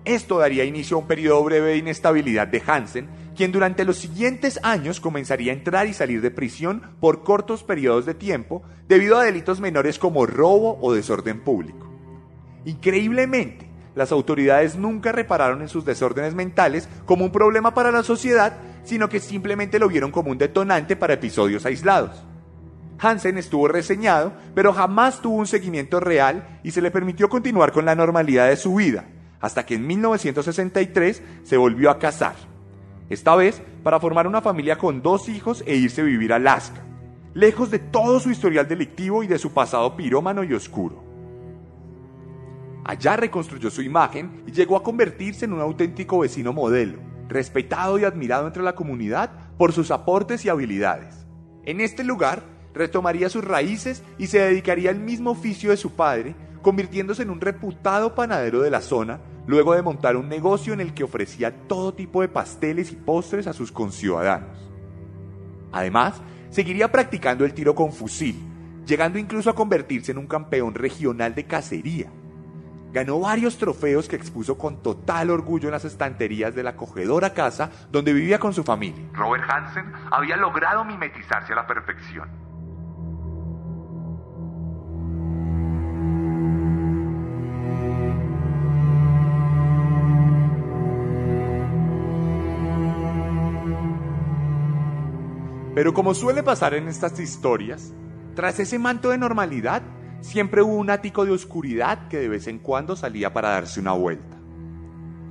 Esto 0.04 0.38
daría 0.38 0.64
inicio 0.64 0.96
a 0.96 1.00
un 1.00 1.08
periodo 1.08 1.42
breve 1.42 1.70
de 1.70 1.78
inestabilidad 1.78 2.46
de 2.46 2.62
Hansen, 2.64 3.08
quien 3.34 3.50
durante 3.50 3.84
los 3.84 3.96
siguientes 3.96 4.60
años 4.62 5.00
comenzaría 5.00 5.50
a 5.50 5.56
entrar 5.56 5.88
y 5.88 5.92
salir 5.92 6.20
de 6.20 6.30
prisión 6.30 6.82
por 7.00 7.24
cortos 7.24 7.64
periodos 7.64 8.06
de 8.06 8.14
tiempo 8.14 8.62
debido 8.86 9.18
a 9.18 9.24
delitos 9.24 9.58
menores 9.58 9.98
como 9.98 10.24
robo 10.24 10.78
o 10.80 10.94
desorden 10.94 11.40
público. 11.40 11.90
Increíblemente, 12.64 13.68
las 13.96 14.12
autoridades 14.12 14.76
nunca 14.76 15.10
repararon 15.10 15.62
en 15.62 15.68
sus 15.68 15.84
desórdenes 15.84 16.36
mentales 16.36 16.88
como 17.06 17.24
un 17.24 17.32
problema 17.32 17.74
para 17.74 17.90
la 17.90 18.04
sociedad, 18.04 18.56
sino 18.84 19.08
que 19.08 19.20
simplemente 19.20 19.78
lo 19.78 19.88
vieron 19.88 20.10
como 20.10 20.30
un 20.30 20.38
detonante 20.38 20.96
para 20.96 21.14
episodios 21.14 21.66
aislados. 21.66 22.24
Hansen 22.98 23.36
estuvo 23.36 23.66
reseñado, 23.68 24.32
pero 24.54 24.72
jamás 24.72 25.20
tuvo 25.20 25.36
un 25.36 25.46
seguimiento 25.46 25.98
real 25.98 26.60
y 26.62 26.70
se 26.70 26.80
le 26.80 26.90
permitió 26.90 27.28
continuar 27.28 27.72
con 27.72 27.84
la 27.84 27.94
normalidad 27.94 28.48
de 28.48 28.56
su 28.56 28.76
vida, 28.76 29.06
hasta 29.40 29.66
que 29.66 29.74
en 29.74 29.86
1963 29.86 31.22
se 31.42 31.56
volvió 31.56 31.90
a 31.90 31.98
casar. 31.98 32.36
Esta 33.10 33.34
vez 33.34 33.60
para 33.82 33.98
formar 33.98 34.26
una 34.26 34.40
familia 34.40 34.78
con 34.78 35.02
dos 35.02 35.28
hijos 35.28 35.64
e 35.66 35.74
irse 35.74 36.00
a 36.00 36.04
vivir 36.04 36.32
a 36.32 36.36
Alaska, 36.36 36.80
lejos 37.34 37.70
de 37.70 37.80
todo 37.80 38.20
su 38.20 38.30
historial 38.30 38.68
delictivo 38.68 39.22
y 39.22 39.26
de 39.26 39.38
su 39.38 39.52
pasado 39.52 39.96
pirómano 39.96 40.44
y 40.44 40.54
oscuro. 40.54 41.02
Allá 42.84 43.16
reconstruyó 43.16 43.70
su 43.70 43.82
imagen 43.82 44.42
y 44.46 44.52
llegó 44.52 44.76
a 44.76 44.82
convertirse 44.82 45.44
en 45.44 45.52
un 45.52 45.60
auténtico 45.60 46.20
vecino 46.20 46.52
modelo, 46.52 46.98
respetado 47.32 47.98
y 47.98 48.04
admirado 48.04 48.46
entre 48.46 48.62
la 48.62 48.74
comunidad 48.74 49.30
por 49.58 49.72
sus 49.72 49.90
aportes 49.90 50.44
y 50.44 50.48
habilidades. 50.48 51.26
En 51.64 51.80
este 51.80 52.04
lugar 52.04 52.42
retomaría 52.74 53.28
sus 53.28 53.44
raíces 53.44 54.02
y 54.18 54.26
se 54.26 54.40
dedicaría 54.40 54.90
al 54.90 54.98
mismo 54.98 55.30
oficio 55.30 55.70
de 55.70 55.76
su 55.76 55.92
padre, 55.92 56.34
convirtiéndose 56.62 57.22
en 57.22 57.30
un 57.30 57.40
reputado 57.40 58.14
panadero 58.14 58.62
de 58.62 58.70
la 58.70 58.80
zona, 58.80 59.20
luego 59.46 59.74
de 59.74 59.82
montar 59.82 60.16
un 60.16 60.28
negocio 60.28 60.72
en 60.72 60.80
el 60.80 60.94
que 60.94 61.04
ofrecía 61.04 61.66
todo 61.66 61.94
tipo 61.94 62.20
de 62.20 62.28
pasteles 62.28 62.92
y 62.92 62.96
postres 62.96 63.46
a 63.46 63.52
sus 63.52 63.72
conciudadanos. 63.72 64.70
Además, 65.72 66.22
seguiría 66.50 66.92
practicando 66.92 67.44
el 67.44 67.54
tiro 67.54 67.74
con 67.74 67.92
fusil, 67.92 68.36
llegando 68.86 69.18
incluso 69.18 69.50
a 69.50 69.54
convertirse 69.54 70.12
en 70.12 70.18
un 70.18 70.26
campeón 70.26 70.74
regional 70.74 71.34
de 71.34 71.44
cacería, 71.44 72.12
ganó 72.92 73.18
varios 73.20 73.56
trofeos 73.56 74.08
que 74.08 74.16
expuso 74.16 74.58
con 74.58 74.82
total 74.82 75.30
orgullo 75.30 75.68
en 75.68 75.72
las 75.72 75.84
estanterías 75.84 76.54
de 76.54 76.62
la 76.62 76.70
acogedora 76.70 77.32
casa 77.32 77.70
donde 77.90 78.12
vivía 78.12 78.38
con 78.38 78.52
su 78.52 78.62
familia. 78.62 79.04
Robert 79.14 79.44
Hansen 79.48 79.92
había 80.10 80.36
logrado 80.36 80.84
mimetizarse 80.84 81.52
a 81.52 81.56
la 81.56 81.66
perfección. 81.66 82.28
Pero 95.74 95.94
como 95.94 96.12
suele 96.12 96.42
pasar 96.42 96.74
en 96.74 96.86
estas 96.86 97.18
historias, 97.18 97.94
tras 98.34 98.60
ese 98.60 98.78
manto 98.78 99.08
de 99.08 99.18
normalidad 99.18 99.82
siempre 100.22 100.62
hubo 100.62 100.74
un 100.74 100.88
ático 100.88 101.26
de 101.26 101.32
oscuridad 101.32 102.08
que 102.08 102.18
de 102.18 102.28
vez 102.28 102.46
en 102.46 102.58
cuando 102.58 102.96
salía 102.96 103.32
para 103.32 103.50
darse 103.50 103.80
una 103.80 103.92
vuelta. 103.92 104.38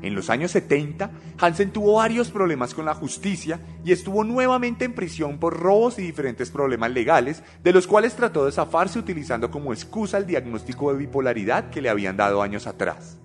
En 0.01 0.15
los 0.15 0.29
años 0.31 0.51
70, 0.51 1.11
Hansen 1.37 1.71
tuvo 1.71 1.97
varios 1.97 2.31
problemas 2.31 2.73
con 2.73 2.85
la 2.85 2.95
justicia 2.95 3.59
y 3.85 3.91
estuvo 3.91 4.23
nuevamente 4.23 4.85
en 4.85 4.93
prisión 4.93 5.37
por 5.37 5.59
robos 5.59 5.99
y 5.99 6.01
diferentes 6.01 6.49
problemas 6.49 6.91
legales, 6.91 7.43
de 7.63 7.71
los 7.71 7.85
cuales 7.85 8.15
trató 8.15 8.45
de 8.45 8.51
zafarse 8.51 8.97
utilizando 8.97 9.51
como 9.51 9.73
excusa 9.73 10.17
el 10.17 10.25
diagnóstico 10.25 10.91
de 10.91 10.97
bipolaridad 10.99 11.69
que 11.69 11.81
le 11.81 11.89
habían 11.89 12.17
dado 12.17 12.41
años 12.41 12.65
atrás. 12.65 13.19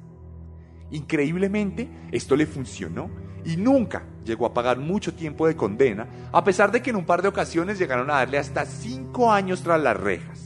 Increíblemente, 0.90 1.88
esto 2.12 2.36
le 2.36 2.46
funcionó 2.46 3.10
y 3.44 3.56
nunca 3.56 4.02
llegó 4.24 4.44
a 4.44 4.52
pagar 4.52 4.78
mucho 4.78 5.14
tiempo 5.14 5.46
de 5.46 5.56
condena, 5.56 6.06
a 6.30 6.44
pesar 6.44 6.72
de 6.72 6.82
que 6.82 6.90
en 6.90 6.96
un 6.96 7.06
par 7.06 7.22
de 7.22 7.28
ocasiones 7.28 7.78
llegaron 7.78 8.10
a 8.10 8.14
darle 8.14 8.38
hasta 8.38 8.66
cinco 8.66 9.32
años 9.32 9.62
tras 9.62 9.80
las 9.80 9.96
rejas. 9.96 10.45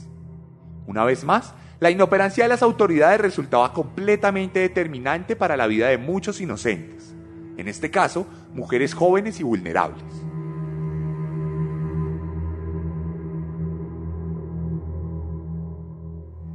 Una 0.91 1.05
vez 1.05 1.23
más, 1.23 1.53
la 1.79 1.89
inoperancia 1.89 2.43
de 2.43 2.49
las 2.49 2.61
autoridades 2.61 3.21
resultaba 3.21 3.71
completamente 3.71 4.59
determinante 4.59 5.37
para 5.37 5.55
la 5.55 5.65
vida 5.65 5.87
de 5.87 5.97
muchos 5.97 6.41
inocentes, 6.41 7.15
en 7.55 7.69
este 7.69 7.89
caso, 7.89 8.27
mujeres 8.53 8.93
jóvenes 8.93 9.39
y 9.39 9.43
vulnerables. 9.43 10.03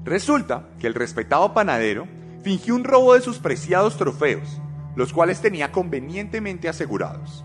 Resulta 0.05 0.69
que 0.79 0.87
el 0.87 0.93
respetado 0.93 1.55
panadero 1.55 2.07
fingió 2.43 2.75
un 2.75 2.85
robo 2.85 3.15
de 3.15 3.23
sus 3.23 3.39
preciados 3.39 3.97
trofeos, 3.97 4.61
los 4.97 5.15
cuales 5.15 5.41
tenía 5.41 5.73
convenientemente 5.73 6.69
asegurados. 6.69 7.43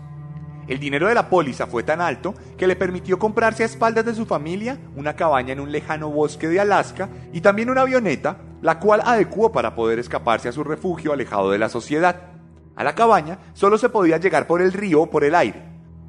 El 0.68 0.78
dinero 0.78 1.08
de 1.08 1.14
la 1.14 1.28
póliza 1.28 1.66
fue 1.66 1.82
tan 1.82 2.00
alto 2.00 2.34
que 2.56 2.66
le 2.66 2.76
permitió 2.76 3.18
comprarse 3.18 3.62
a 3.62 3.66
espaldas 3.66 4.04
de 4.04 4.14
su 4.14 4.26
familia 4.26 4.78
una 4.96 5.16
cabaña 5.16 5.52
en 5.52 5.60
un 5.60 5.72
lejano 5.72 6.08
bosque 6.10 6.48
de 6.48 6.60
Alaska 6.60 7.08
y 7.32 7.40
también 7.40 7.70
una 7.70 7.82
avioneta, 7.82 8.38
la 8.60 8.78
cual 8.78 9.02
adecuó 9.04 9.50
para 9.50 9.74
poder 9.74 9.98
escaparse 9.98 10.48
a 10.48 10.52
su 10.52 10.62
refugio 10.62 11.12
alejado 11.12 11.50
de 11.50 11.58
la 11.58 11.68
sociedad. 11.68 12.28
A 12.76 12.84
la 12.84 12.94
cabaña 12.94 13.38
solo 13.54 13.76
se 13.76 13.88
podía 13.88 14.18
llegar 14.18 14.46
por 14.46 14.62
el 14.62 14.72
río 14.72 15.02
o 15.02 15.10
por 15.10 15.24
el 15.24 15.34
aire, 15.34 15.62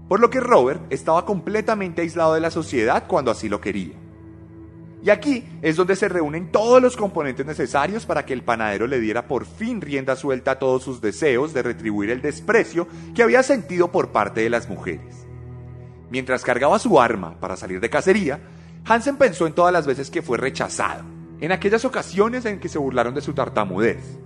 por 0.07 0.19
lo 0.19 0.29
que 0.29 0.39
Robert 0.39 0.81
estaba 0.91 1.25
completamente 1.25 2.01
aislado 2.01 2.35
de 2.35 2.41
la 2.41 2.51
sociedad 2.51 3.05
cuando 3.07 3.31
así 3.31 3.49
lo 3.49 3.59
quería. 3.59 4.02
Y 5.03 5.09
aquí 5.09 5.45
es 5.61 5.75
donde 5.75 5.97
se 5.97 6.07
reúnen 6.07 6.49
todos 6.49 6.81
los 6.81 6.95
componentes 6.95 7.45
necesarios 7.45 8.05
para 8.05 8.25
que 8.25 8.31
el 8.31 8.41
panadero 8.41 8.87
le 8.87 9.01
diera 9.01 9.27
por 9.27 9.45
fin 9.45 9.81
rienda 9.81 10.15
suelta 10.15 10.51
a 10.51 10.59
todos 10.59 10.83
sus 10.83 11.01
deseos 11.01 11.53
de 11.53 11.61
retribuir 11.61 12.09
el 12.09 12.21
desprecio 12.21 12.87
que 13.13 13.21
había 13.21 13.43
sentido 13.43 13.91
por 13.91 14.13
parte 14.13 14.39
de 14.39 14.49
las 14.49 14.69
mujeres. 14.69 15.27
Mientras 16.09 16.43
cargaba 16.43 16.79
su 16.79 17.01
arma 17.01 17.37
para 17.41 17.57
salir 17.57 17.81
de 17.81 17.89
cacería, 17.89 18.39
Hansen 18.85 19.17
pensó 19.17 19.45
en 19.45 19.53
todas 19.53 19.73
las 19.73 19.85
veces 19.85 20.09
que 20.09 20.21
fue 20.21 20.37
rechazado, 20.37 21.03
en 21.41 21.51
aquellas 21.51 21.83
ocasiones 21.83 22.45
en 22.45 22.61
que 22.61 22.69
se 22.69 22.79
burlaron 22.79 23.13
de 23.13 23.21
su 23.21 23.33
tartamudez, 23.33 24.19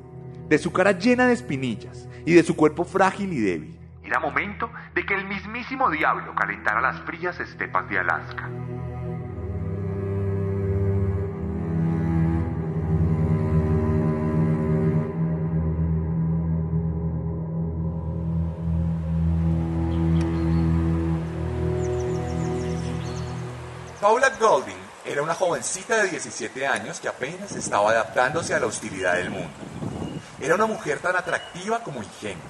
de 0.48 0.57
su 0.60 0.72
cara 0.72 0.91
llena 0.91 1.25
de 1.25 1.34
espinillas 1.34 2.07
y 2.24 2.34
de 2.34 2.43
su 2.43 2.55
cuerpo 2.55 2.84
frágil 2.84 3.34
y 3.34 3.39
débil. 3.39 3.79
Era 4.03 4.19
momento 4.19 4.69
de 4.93 5.05
que 5.05 5.15
el 5.15 5.27
mismísimo 5.27 5.89
diablo 5.89 6.36
calentara 6.36 6.81
las 6.81 7.01
frías 7.01 7.39
estepas 7.39 7.89
de 7.89 7.98
Alaska. 7.98 8.48
Paula 24.07 24.29
Golding 24.39 24.79
era 25.03 25.21
una 25.21 25.35
jovencita 25.35 25.97
de 25.97 26.11
17 26.11 26.65
años 26.65 27.01
que 27.01 27.09
apenas 27.09 27.51
estaba 27.51 27.91
adaptándose 27.91 28.53
a 28.53 28.59
la 28.61 28.67
hostilidad 28.67 29.15
del 29.15 29.29
mundo. 29.29 29.51
Era 30.39 30.55
una 30.55 30.65
mujer 30.65 30.99
tan 30.99 31.17
atractiva 31.17 31.83
como 31.83 32.01
ingenua. 32.01 32.45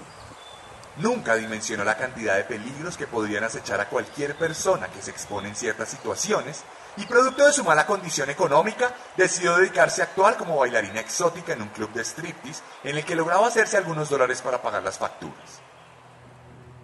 Nunca 0.98 1.34
dimensionó 1.34 1.84
la 1.84 1.98
cantidad 1.98 2.36
de 2.36 2.44
peligros 2.44 2.96
que 2.96 3.08
podrían 3.08 3.44
acechar 3.44 3.82
a 3.82 3.90
cualquier 3.90 4.36
persona 4.36 4.88
que 4.90 5.02
se 5.02 5.10
expone 5.10 5.50
en 5.50 5.56
ciertas 5.56 5.90
situaciones 5.90 6.64
y 6.96 7.08
producto 7.08 7.44
de 7.44 7.54
su 7.54 7.64
mala 7.64 7.88
condición 7.88 8.30
económica 8.30 8.94
decidió 9.16 9.58
dedicarse 9.58 10.04
a 10.04 10.06
actuar 10.06 10.38
como 10.38 10.58
bailarina 10.58 11.00
exótica 11.00 11.54
en 11.54 11.64
un 11.64 11.70
club 11.70 11.92
de 11.92 12.06
striptease 12.06 12.62
en 12.84 12.98
el 12.98 13.04
que 13.04 13.16
lograba 13.16 13.48
hacerse 13.48 13.78
algunos 13.78 14.12
dólares 14.12 14.44
para 14.44 14.62
pagar 14.62 14.84
las 14.84 15.00
facturas. 15.00 15.60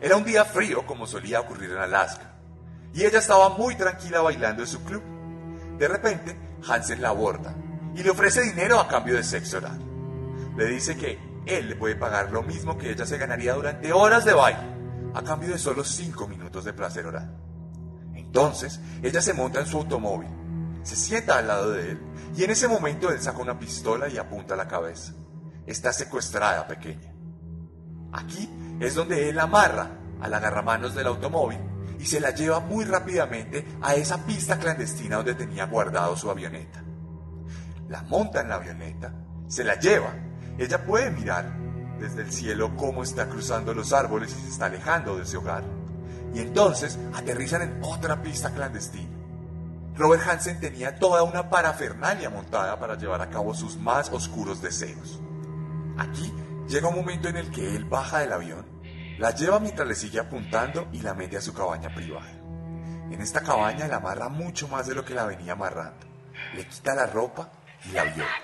Era 0.01 0.15
un 0.15 0.24
día 0.24 0.44
frío 0.46 0.84
como 0.88 1.06
solía 1.06 1.42
ocurrir 1.42 1.70
en 1.70 1.77
Alaska 1.77 2.33
y 2.94 3.04
ella 3.04 3.20
estaba 3.20 3.50
muy 3.50 3.76
tranquila 3.76 4.22
bailando 4.22 4.62
en 4.62 4.68
su 4.68 4.84
club. 4.84 5.02
De 5.78 5.88
repente, 5.88 6.38
Hansen 6.68 7.02
la 7.02 7.10
aborda 7.10 7.56
y 7.96 8.04
le 8.04 8.10
ofrece 8.10 8.42
dinero 8.42 8.80
a 8.80 8.88
cambio 8.88 9.16
de 9.16 9.24
sexo 9.24 9.58
oral. 9.58 9.80
Le 10.56 10.66
dice 10.68 10.96
que 10.96 11.20
él 11.46 11.70
le 11.70 11.76
puede 11.76 11.96
pagar 11.96 12.32
lo 12.32 12.44
mismo 12.44 12.78
que 12.78 12.92
ella 12.92 13.06
se 13.06 13.18
ganaría 13.18 13.54
durante 13.54 13.92
horas 13.92 14.24
de 14.26 14.34
baile, 14.34 14.62
a 15.14 15.24
cambio 15.24 15.50
de 15.50 15.58
solo 15.58 15.84
5 15.84 16.28
minutos 16.28 16.64
de 16.64 16.74
placer 16.74 17.06
oral. 17.06 17.36
Entonces, 18.14 18.80
ella 19.02 19.22
se 19.22 19.34
monta 19.34 19.60
en 19.60 19.66
su 19.66 19.78
automóvil, 19.78 20.30
se 20.84 20.96
sienta 20.96 21.38
al 21.38 21.48
lado 21.48 21.72
de 21.72 21.92
él 21.92 22.02
y 22.36 22.44
en 22.44 22.52
ese 22.52 22.68
momento 22.68 23.12
él 23.12 23.22
saca 23.22 23.40
una 23.40 23.58
pistola 23.58 24.08
y 24.08 24.18
apunta 24.18 24.54
a 24.54 24.58
la 24.58 24.68
cabeza. 24.68 25.14
Está 25.66 25.94
secuestrada, 25.94 26.68
pequeña. 26.68 27.14
Aquí 28.12 28.50
es 28.80 28.96
donde 28.96 29.30
él 29.30 29.40
amarra 29.40 29.90
al 30.22 30.34
agarramanos 30.34 30.94
del 30.94 31.08
automóvil 31.08 31.60
y 32.04 32.06
se 32.06 32.20
la 32.20 32.32
lleva 32.32 32.60
muy 32.60 32.84
rápidamente 32.84 33.66
a 33.82 33.96
esa 33.96 34.26
pista 34.26 34.60
clandestina 34.60 35.16
donde 35.16 35.36
tenía 35.36 35.68
guardado 35.68 36.18
su 36.18 36.30
avioneta. 36.30 36.84
La 37.88 38.04
monta 38.04 38.42
en 38.42 38.50
la 38.50 38.56
avioneta, 38.56 39.14
se 39.48 39.64
la 39.64 39.80
lleva. 39.80 40.14
Ella 40.58 40.84
puede 40.84 41.12
mirar 41.12 41.58
desde 42.02 42.24
el 42.24 42.32
cielo 42.34 42.76
cómo 42.76 43.04
está 43.04 43.30
cruzando 43.30 43.74
los 43.74 43.94
árboles 43.94 44.36
y 44.38 44.42
se 44.42 44.50
está 44.50 44.66
alejando 44.66 45.16
de 45.16 45.24
ese 45.24 45.38
hogar. 45.38 45.64
Y 46.34 46.42
entonces 46.42 47.00
aterrizan 47.14 47.62
en 47.62 47.80
otra 47.82 48.22
pista 48.22 48.54
clandestina. 48.54 49.18
Robert 49.96 50.28
Hansen 50.28 50.60
tenía 50.60 51.00
toda 51.00 51.24
una 51.24 51.50
parafernalia 51.50 52.30
montada 52.30 52.78
para 52.82 52.98
llevar 52.98 53.22
a 53.22 53.30
cabo 53.30 53.54
sus 53.54 53.78
más 53.78 54.12
oscuros 54.12 54.62
deseos. 54.62 55.22
Aquí 55.98 56.34
llega 56.68 56.90
un 56.90 56.96
momento 56.96 57.30
en 57.30 57.38
el 57.38 57.50
que 57.50 57.78
él 57.78 57.86
baja 57.86 58.20
del 58.20 58.34
avión 58.34 58.73
la 59.17 59.32
lleva 59.32 59.60
mientras 59.60 59.88
le 59.88 59.96
sigue 59.96 60.20
apuntando 60.20 60.89
y 60.91 61.01
la 61.01 61.13
mete 61.13 61.38
a 61.38 61.41
su 61.41 61.53
cabaña 61.53 61.93
privada. 61.93 62.32
En 63.12 63.22
esta 63.22 63.41
cabaña 63.41 63.88
la 63.88 63.98
amarra 63.98 64.29
mucho 64.29 64.67
más 64.67 64.88
de 64.88 64.96
lo 64.96 65.05
que 65.05 65.13
la 65.13 65.25
venía 65.25 65.53
amarrando. 65.53 66.05
Le 66.55 66.65
quita 66.67 66.96
la 66.96 67.05
ropa 67.05 67.51
y 67.86 67.91
la 67.91 68.05
viola. 68.05 68.41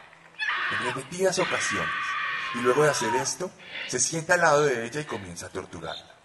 En 0.71 0.85
repetidas 0.85 1.39
ocasiones. 1.39 1.89
Y 2.55 2.59
luego 2.59 2.83
de 2.83 2.89
hacer 2.89 3.13
esto, 3.15 3.51
se 3.88 3.99
sienta 3.99 4.35
al 4.35 4.41
lado 4.41 4.65
de 4.65 4.85
ella 4.85 5.01
y 5.01 5.05
comienza 5.05 5.47
a 5.47 5.49
torturarla. 5.49 6.15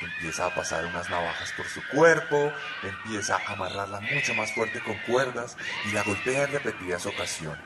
Empieza 0.00 0.46
a 0.46 0.54
pasar 0.54 0.86
unas 0.86 1.10
navajas 1.10 1.52
por 1.52 1.66
su 1.66 1.82
cuerpo, 1.88 2.52
empieza 2.82 3.36
a 3.36 3.52
amarrarla 3.52 4.00
mucho 4.00 4.34
más 4.34 4.52
fuerte 4.52 4.80
con 4.80 4.96
cuerdas 5.06 5.56
y 5.86 5.92
la 5.92 6.02
golpea 6.02 6.44
en 6.44 6.52
repetidas 6.52 7.04
ocasiones. 7.04 7.64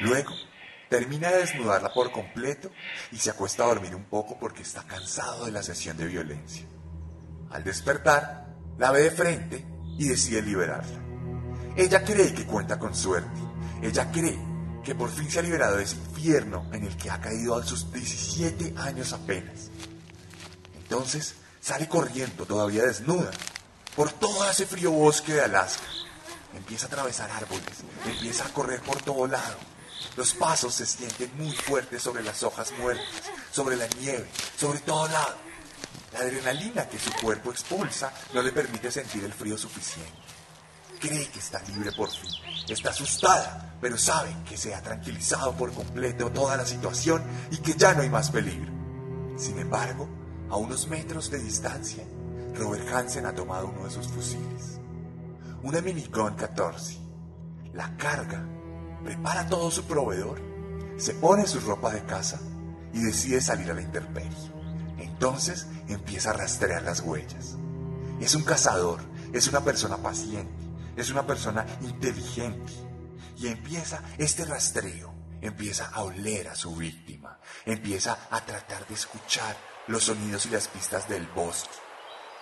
Luego, 0.00 0.32
termina 0.88 1.30
de 1.30 1.38
desnudarla 1.38 1.92
por 1.92 2.12
completo 2.12 2.70
y 3.12 3.18
se 3.18 3.30
acuesta 3.30 3.64
a 3.64 3.68
dormir 3.68 3.94
un 3.94 4.04
poco 4.04 4.38
porque 4.38 4.62
está 4.62 4.82
cansado 4.84 5.46
de 5.46 5.52
la 5.52 5.62
sesión 5.62 5.96
de 5.96 6.06
violencia. 6.06 6.64
Al 7.50 7.64
despertar, 7.64 8.54
la 8.78 8.90
ve 8.90 9.02
de 9.02 9.10
frente 9.10 9.64
y 9.98 10.08
decide 10.08 10.42
liberarla. 10.42 10.98
Ella 11.76 12.04
cree 12.04 12.34
que 12.34 12.46
cuenta 12.46 12.78
con 12.78 12.94
suerte. 12.94 13.40
Ella 13.82 14.10
cree 14.10 14.38
que 14.84 14.94
por 14.94 15.10
fin 15.10 15.30
se 15.30 15.38
ha 15.38 15.42
liberado 15.42 15.76
de 15.76 15.84
ese 15.84 15.96
infierno 15.96 16.68
en 16.72 16.84
el 16.84 16.96
que 16.96 17.10
ha 17.10 17.20
caído 17.20 17.56
a 17.56 17.64
sus 17.64 17.90
17 17.92 18.74
años 18.76 19.12
apenas. 19.12 19.70
Entonces 20.76 21.34
sale 21.60 21.88
corriendo, 21.88 22.44
todavía 22.44 22.84
desnuda, 22.84 23.30
por 23.96 24.12
todo 24.12 24.48
ese 24.48 24.66
frío 24.66 24.90
bosque 24.90 25.32
de 25.32 25.42
Alaska. 25.42 25.86
Empieza 26.54 26.86
a 26.86 26.88
atravesar 26.88 27.30
árboles, 27.30 27.64
empieza 28.06 28.44
a 28.44 28.48
correr 28.50 28.80
por 28.80 29.00
todo 29.02 29.26
lado. 29.26 29.56
Los 30.16 30.34
pasos 30.34 30.74
se 30.74 30.86
sienten 30.86 31.30
muy 31.36 31.52
fuertes 31.52 32.02
sobre 32.02 32.22
las 32.22 32.42
hojas 32.42 32.72
muertas, 32.78 33.06
sobre 33.50 33.76
la 33.76 33.86
nieve, 34.00 34.28
sobre 34.56 34.78
todo 34.80 35.08
lado. 35.08 35.36
La 36.12 36.20
adrenalina 36.20 36.88
que 36.88 36.98
su 36.98 37.10
cuerpo 37.20 37.50
expulsa 37.50 38.12
no 38.32 38.40
le 38.40 38.52
permite 38.52 38.92
sentir 38.92 39.24
el 39.24 39.32
frío 39.32 39.58
suficiente. 39.58 40.12
Cree 41.00 41.28
que 41.28 41.40
está 41.40 41.60
libre 41.62 41.90
por 41.92 42.08
fin. 42.08 42.30
Está 42.68 42.90
asustada, 42.90 43.76
pero 43.80 43.98
sabe 43.98 44.34
que 44.48 44.56
se 44.56 44.74
ha 44.74 44.80
tranquilizado 44.80 45.52
por 45.56 45.72
completo 45.72 46.30
toda 46.30 46.56
la 46.56 46.64
situación 46.64 47.22
y 47.50 47.56
que 47.58 47.74
ya 47.74 47.94
no 47.94 48.02
hay 48.02 48.08
más 48.08 48.30
peligro. 48.30 48.72
Sin 49.36 49.58
embargo, 49.58 50.08
a 50.48 50.56
unos 50.56 50.86
metros 50.86 51.30
de 51.30 51.38
distancia, 51.38 52.04
Robert 52.54 52.88
Hansen 52.88 53.26
ha 53.26 53.34
tomado 53.34 53.66
uno 53.66 53.84
de 53.84 53.90
sus 53.90 54.06
fusiles. 54.06 54.78
Una 55.64 55.80
minigun 55.80 56.36
14. 56.36 56.98
La 57.72 57.96
carga, 57.96 58.46
prepara 59.04 59.46
todo 59.46 59.70
su 59.70 59.84
proveedor, 59.84 60.40
se 60.96 61.14
pone 61.14 61.46
su 61.46 61.60
ropa 61.60 61.92
de 61.92 62.04
casa 62.04 62.40
y 62.92 63.00
decide 63.00 63.40
salir 63.40 63.70
a 63.70 63.74
la 63.74 63.82
intemperie. 63.82 64.52
Entonces 64.98 65.66
empieza 65.88 66.30
a 66.30 66.34
rastrear 66.34 66.82
las 66.82 67.00
huellas. 67.00 67.56
Es 68.20 68.34
un 68.34 68.42
cazador, 68.42 69.00
es 69.32 69.48
una 69.48 69.60
persona 69.62 69.98
paciente, 69.98 70.64
es 70.96 71.10
una 71.10 71.26
persona 71.26 71.66
inteligente. 71.82 72.72
Y 73.36 73.48
empieza 73.48 74.00
este 74.16 74.44
rastreo, 74.44 75.12
empieza 75.40 75.86
a 75.86 76.02
oler 76.02 76.48
a 76.48 76.54
su 76.54 76.74
víctima, 76.76 77.38
empieza 77.66 78.16
a 78.30 78.40
tratar 78.44 78.86
de 78.86 78.94
escuchar 78.94 79.56
los 79.88 80.04
sonidos 80.04 80.46
y 80.46 80.50
las 80.50 80.68
pistas 80.68 81.08
del 81.08 81.26
bosque. 81.26 81.68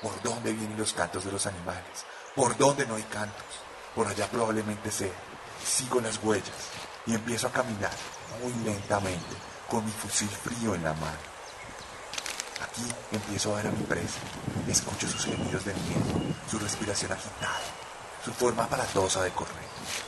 ¿Por 0.02 0.20
dónde 0.22 0.52
vienen 0.52 0.78
los 0.78 0.92
cantos 0.92 1.24
de 1.24 1.32
los 1.32 1.46
animales? 1.46 2.04
¿Por 2.36 2.56
dónde 2.58 2.86
no 2.86 2.96
hay 2.96 3.02
cantos? 3.04 3.46
Por 3.94 4.06
allá 4.06 4.28
probablemente 4.28 4.90
sea. 4.90 5.31
Sigo 5.64 6.00
las 6.00 6.22
huellas 6.22 6.50
y 7.06 7.14
empiezo 7.14 7.48
a 7.48 7.52
caminar 7.52 7.92
muy 8.42 8.52
lentamente 8.64 9.36
con 9.68 9.84
mi 9.84 9.92
fusil 9.92 10.28
frío 10.28 10.74
en 10.74 10.84
la 10.84 10.92
mano. 10.94 11.32
Aquí 12.62 12.82
empiezo 13.10 13.52
a 13.52 13.56
ver 13.56 13.66
a 13.68 13.70
mi 13.70 13.84
presa. 13.84 14.20
Escucho 14.68 15.08
sus 15.08 15.24
gemidos 15.24 15.64
de 15.64 15.74
miedo, 15.74 16.34
su 16.50 16.58
respiración 16.58 17.12
agitada, 17.12 17.60
su 18.24 18.32
forma 18.32 18.64
aparatosa 18.64 19.22
de 19.22 19.30
correr, 19.30 19.66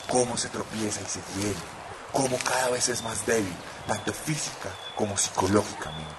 cómo 0.09 0.37
se 0.37 0.49
tropieza 0.49 1.01
y 1.01 1.07
se 1.07 1.21
hiere, 1.37 1.59
cómo 2.13 2.39
cada 2.39 2.71
vez 2.71 2.89
es 2.89 3.03
más 3.03 3.27
débil, 3.27 3.55
tanto 3.87 4.13
física 4.13 4.71
como 4.95 5.17
psicológicamente. 5.17 6.15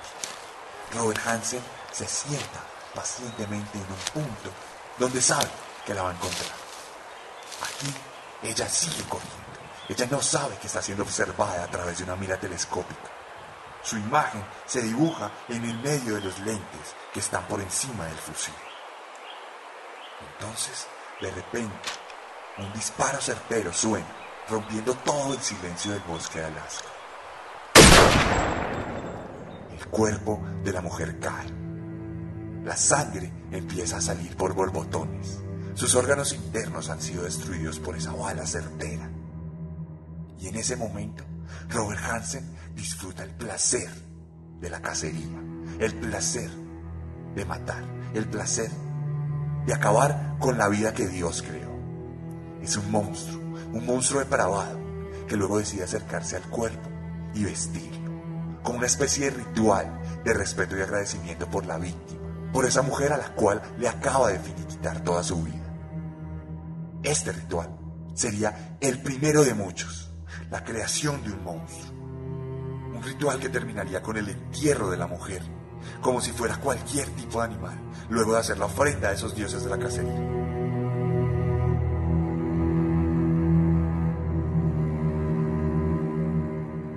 Robert 0.93 1.25
Hansen 1.25 1.61
se 1.91 2.07
sienta 2.07 2.61
pacientemente 2.93 3.77
en 3.77 3.85
un 3.85 4.23
punto 4.23 4.51
donde 4.97 5.21
sabe 5.21 5.49
que 5.85 5.93
la 5.93 6.03
va 6.03 6.09
a 6.09 6.13
encontrar. 6.13 6.51
Aquí 7.63 7.93
ella 8.45 8.67
sigue 8.69 9.03
corriendo. 9.09 9.35
Ella 9.87 10.07
no 10.09 10.21
sabe 10.21 10.57
que 10.57 10.67
está 10.67 10.81
siendo 10.81 11.03
observada 11.03 11.63
a 11.63 11.67
través 11.67 11.97
de 11.97 12.03
una 12.03 12.15
mira 12.15 12.39
telescópica. 12.39 13.11
Su 13.83 13.97
imagen 13.97 14.43
se 14.65 14.81
dibuja 14.81 15.31
en 15.47 15.63
el 15.63 15.77
medio 15.79 16.15
de 16.15 16.21
los 16.21 16.39
lentes 16.39 16.95
que 17.13 17.19
están 17.19 17.47
por 17.47 17.61
encima 17.61 18.05
del 18.05 18.17
fusil. 18.17 18.53
Entonces, 20.33 20.87
de 21.21 21.29
repente, 21.29 21.89
un 22.57 22.73
disparo 22.73 23.21
certero 23.21 23.71
suena, 23.71 24.07
rompiendo 24.49 24.93
todo 24.95 25.33
el 25.33 25.39
silencio 25.39 25.91
del 25.91 26.01
bosque 26.01 26.39
de 26.39 26.45
Alaska. 26.45 26.87
El 29.71 29.87
cuerpo 29.87 30.41
de 30.63 30.71
la 30.71 30.81
mujer 30.81 31.19
cae. 31.19 31.51
La 32.63 32.75
sangre 32.75 33.31
empieza 33.51 33.97
a 33.97 34.01
salir 34.01 34.35
por 34.35 34.53
borbotones. 34.53 35.44
Sus 35.75 35.93
órganos 35.93 36.31
internos 36.31 36.89
han 36.89 37.01
sido 37.01 37.23
destruidos 37.23 37.79
por 37.79 37.97
esa 37.97 38.13
bala 38.13 38.47
certera. 38.47 39.09
Y 40.39 40.47
en 40.47 40.55
ese 40.55 40.77
momento, 40.77 41.25
Robert 41.67 42.01
Hansen 42.01 42.49
disfruta 42.73 43.23
el 43.23 43.31
placer 43.31 43.89
de 44.61 44.69
la 44.69 44.81
cacería, 44.81 45.37
el 45.79 45.93
placer 45.95 46.49
de 47.35 47.43
matar, 47.43 47.83
el 48.13 48.25
placer 48.25 48.71
de 49.65 49.73
acabar 49.73 50.37
con 50.39 50.57
la 50.57 50.69
vida 50.69 50.93
que 50.93 51.07
Dios 51.07 51.41
creó. 51.41 51.75
Es 52.61 52.77
un 52.77 52.89
monstruo, 52.89 53.41
un 53.73 53.85
monstruo 53.85 54.21
depravado 54.21 54.79
que 55.27 55.35
luego 55.35 55.57
decide 55.57 55.83
acercarse 55.83 56.37
al 56.37 56.43
cuerpo 56.43 56.89
y 57.33 57.43
vestirlo, 57.43 58.61
como 58.63 58.77
una 58.77 58.87
especie 58.87 59.25
de 59.25 59.37
ritual 59.37 59.99
de 60.23 60.33
respeto 60.33 60.77
y 60.77 60.81
agradecimiento 60.81 61.49
por 61.49 61.65
la 61.65 61.77
víctima, 61.77 62.21
por 62.53 62.63
esa 62.63 62.81
mujer 62.81 63.11
a 63.11 63.17
la 63.17 63.35
cual 63.35 63.61
le 63.77 63.89
acaba 63.89 64.29
de 64.29 64.39
finiquitar 64.39 65.03
toda 65.03 65.21
su 65.21 65.43
vida. 65.43 65.64
Este 67.05 67.31
ritual 67.31 67.69
sería 68.15 68.77
el 68.81 68.99
primero 68.99 69.43
de 69.43 69.53
muchos, 69.53 70.09
la 70.49 70.63
creación 70.63 71.23
de 71.23 71.33
un 71.33 71.43
monstruo. 71.43 71.93
Un 72.95 73.03
ritual 73.03 73.39
que 73.39 73.49
terminaría 73.49 74.01
con 74.01 74.17
el 74.17 74.27
entierro 74.27 74.89
de 74.89 74.97
la 74.97 75.05
mujer, 75.05 75.43
como 76.01 76.19
si 76.19 76.31
fuera 76.31 76.59
cualquier 76.59 77.07
tipo 77.09 77.39
de 77.39 77.45
animal, 77.45 77.79
luego 78.09 78.33
de 78.33 78.39
hacer 78.39 78.57
la 78.57 78.65
ofrenda 78.65 79.09
a 79.09 79.13
esos 79.13 79.35
dioses 79.35 79.63
de 79.63 79.69
la 79.69 79.77
cacería. 79.77 80.31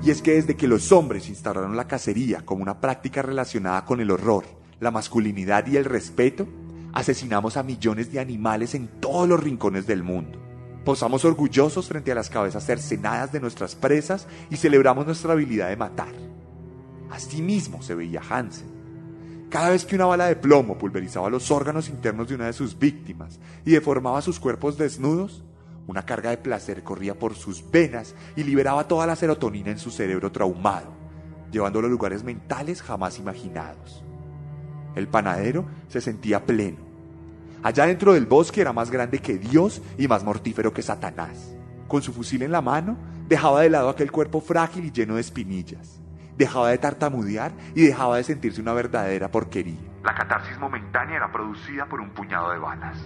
Y 0.03 0.11
es 0.11 0.23
que 0.23 0.33
desde 0.33 0.57
que 0.57 0.69
los 0.69 0.91
hombres 0.91 1.29
instauraron 1.29 1.77
la 1.77 1.87
cacería 1.87 2.47
como 2.47 2.63
una 2.63 2.81
práctica 2.81 3.21
relacionada 3.21 3.85
con 3.85 4.01
el 4.01 4.11
horror, 4.11 4.47
la 4.81 4.91
masculinidad 4.91 5.67
y 5.67 5.77
el 5.77 5.85
respeto, 5.85 6.49
asesinamos 6.99 7.57
a 7.57 7.63
millones 7.63 8.11
de 8.11 8.19
animales 8.19 8.75
en 8.75 8.89
todos 8.89 9.29
los 9.29 9.41
rincones 9.41 9.87
del 9.87 10.03
mundo. 10.03 10.41
Posamos 10.85 11.25
orgullosos 11.25 11.87
frente 11.87 12.11
a 12.11 12.15
las 12.17 12.29
cabezas 12.29 12.67
cercenadas 12.67 13.31
de 13.31 13.39
nuestras 13.39 13.77
presas 13.77 14.27
y 14.51 14.57
celebramos 14.57 15.07
nuestra 15.07 15.33
habilidad 15.33 15.69
de 15.69 15.77
matar. 15.77 16.13
Asimismo 17.09 17.83
se 17.83 17.95
veía 17.95 18.21
Hansen. 18.29 19.47
Cada 19.49 19.71
vez 19.71 19.85
que 19.85 19.95
una 19.95 20.07
bala 20.07 20.27
de 20.27 20.35
plomo 20.35 20.77
pulverizaba 20.77 21.31
los 21.31 21.53
órganos 21.53 21.89
internos 21.89 22.29
de 22.29 22.35
una 22.35 22.47
de 22.47 22.53
sus 22.53 22.77
víctimas 22.77 23.39
y 23.65 23.71
deformaba 23.71 24.21
sus 24.21 24.41
cuerpos 24.41 24.77
desnudos, 24.77 25.45
una 25.87 26.05
carga 26.05 26.31
de 26.31 26.39
placer 26.39 26.83
corría 26.83 27.17
por 27.17 27.37
sus 27.37 27.71
venas 27.71 28.17
y 28.35 28.43
liberaba 28.43 28.89
toda 28.89 29.07
la 29.07 29.15
serotonina 29.15 29.71
en 29.71 29.79
su 29.79 29.93
cerebro 29.93 30.33
traumado, 30.33 30.93
llevándolo 31.53 31.87
a 31.87 31.91
lugares 31.91 32.25
mentales 32.25 32.83
jamás 32.83 33.21
imaginados. 33.21 34.03
El 34.97 35.07
panadero 35.07 35.65
se 35.87 36.01
sentía 36.01 36.45
pleno. 36.45 36.88
Allá 37.63 37.87
dentro 37.87 38.15
del 38.15 38.27
bosque 38.27 38.61
era 38.61 38.73
más 38.73 38.91
grande 38.91 39.19
que 39.19 39.37
Dios 39.37 39.83
y 39.99 40.07
más 40.07 40.23
mortífero 40.23 40.73
que 40.73 40.83
Satanás. 40.83 41.55
Con 41.89 42.03
su 42.03 42.13
fusil 42.13 42.43
en 42.43 42.53
la 42.53 42.61
mano, 42.61 42.97
dejaba 43.27 43.63
de 43.63 43.71
lado 43.71 43.89
aquel 43.89 44.13
cuerpo 44.13 44.41
frágil 44.41 44.85
y 44.85 44.93
lleno 44.93 45.17
de 45.17 45.23
espinillas. 45.23 46.01
Dejaba 46.37 46.71
de 46.71 46.79
tartamudear 46.79 47.53
y 47.75 47.85
dejaba 47.87 48.17
de 48.17 48.25
sentirse 48.25 48.61
una 48.61 48.73
verdadera 48.73 49.29
porquería. 49.29 49.81
La 50.05 50.15
catarsis 50.15 50.57
momentánea 50.59 51.17
era 51.17 51.33
producida 51.33 51.87
por 51.87 52.01
un 52.01 52.11
puñado 52.11 52.53
de 52.53 52.59
balas. 52.59 52.97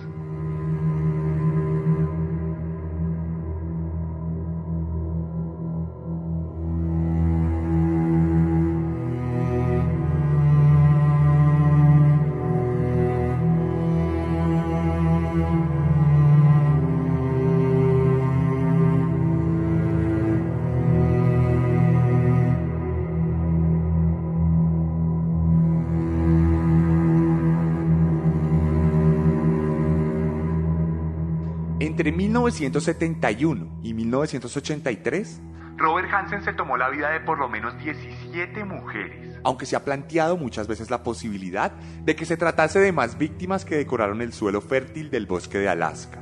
Entre 32.03 32.17
1971 32.17 33.79
y 33.85 33.95
1983, 33.95 35.41
Robert 35.77 36.13
Hansen 36.13 36.43
se 36.43 36.53
tomó 36.53 36.77
la 36.77 36.89
vida 36.89 37.11
de 37.11 37.21
por 37.21 37.39
lo 37.39 37.49
menos 37.49 37.79
17 37.79 38.65
mujeres. 38.65 39.39
Aunque 39.45 39.67
se 39.67 39.77
ha 39.77 39.85
planteado 39.85 40.37
muchas 40.37 40.67
veces 40.67 40.91
la 40.91 41.05
posibilidad 41.05 41.71
de 41.71 42.17
que 42.17 42.25
se 42.25 42.37
tratase 42.37 42.81
de 42.81 42.91
más 42.91 43.19
víctimas 43.19 43.65
que 43.65 43.77
decoraron 43.77 44.21
el 44.21 44.33
suelo 44.33 44.61
fértil 44.61 45.13
del 45.13 45.27
bosque 45.27 45.59
de 45.59 45.69
Alaska. 45.69 46.21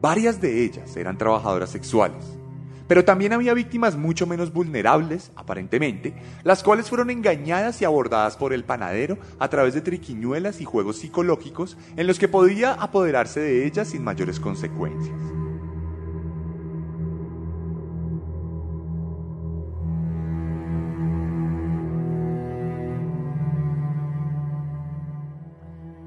Varias 0.00 0.40
de 0.40 0.64
ellas 0.64 0.96
eran 0.96 1.18
trabajadoras 1.18 1.68
sexuales, 1.68 2.38
pero 2.88 3.04
también 3.04 3.32
había 3.32 3.54
víctimas 3.54 3.96
mucho 3.96 4.26
menos 4.26 4.52
vulnerables, 4.52 5.32
aparentemente, 5.36 6.14
las 6.44 6.62
cuales 6.62 6.88
fueron 6.88 7.10
engañadas 7.10 7.80
y 7.80 7.84
abordadas 7.84 8.36
por 8.36 8.52
el 8.52 8.64
panadero 8.64 9.18
a 9.38 9.48
través 9.48 9.74
de 9.74 9.80
triquiñuelas 9.80 10.60
y 10.60 10.64
juegos 10.64 10.98
psicológicos 10.98 11.76
en 11.96 12.06
los 12.06 12.18
que 12.18 12.28
podía 12.28 12.72
apoderarse 12.74 13.40
de 13.40 13.66
ellas 13.66 13.88
sin 13.88 14.04
mayores 14.04 14.40
consecuencias. 14.40 15.16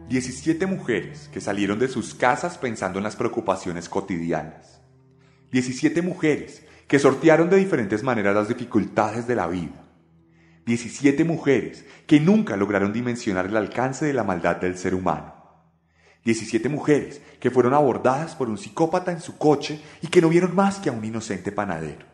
Diecisiete 0.07 0.65
mujeres 0.65 1.29
que 1.33 1.41
salieron 1.41 1.77
de 1.77 1.89
sus 1.89 2.13
casas 2.15 2.57
pensando 2.57 2.99
en 2.99 3.03
las 3.03 3.15
preocupaciones 3.15 3.89
cotidianas. 3.89 4.84
Diecisiete 5.55 6.01
mujeres 6.01 6.65
que 6.85 6.99
sortearon 6.99 7.49
de 7.49 7.55
diferentes 7.55 8.03
maneras 8.03 8.35
las 8.35 8.49
dificultades 8.49 9.25
de 9.25 9.35
la 9.35 9.47
vida. 9.47 9.85
17 10.65 11.23
mujeres 11.23 11.85
que 12.05 12.19
nunca 12.19 12.57
lograron 12.57 12.91
dimensionar 12.91 13.45
el 13.45 13.55
alcance 13.55 14.05
de 14.05 14.11
la 14.11 14.25
maldad 14.25 14.57
del 14.57 14.77
ser 14.77 14.93
humano. 14.93 15.33
17 16.25 16.67
mujeres 16.67 17.21
que 17.39 17.51
fueron 17.51 17.73
abordadas 17.73 18.35
por 18.35 18.49
un 18.49 18.57
psicópata 18.57 19.13
en 19.13 19.21
su 19.21 19.37
coche 19.37 19.79
y 20.01 20.07
que 20.07 20.19
no 20.19 20.27
vieron 20.27 20.53
más 20.53 20.79
que 20.79 20.89
a 20.89 20.91
un 20.91 21.05
inocente 21.05 21.53
panadero. 21.53 22.05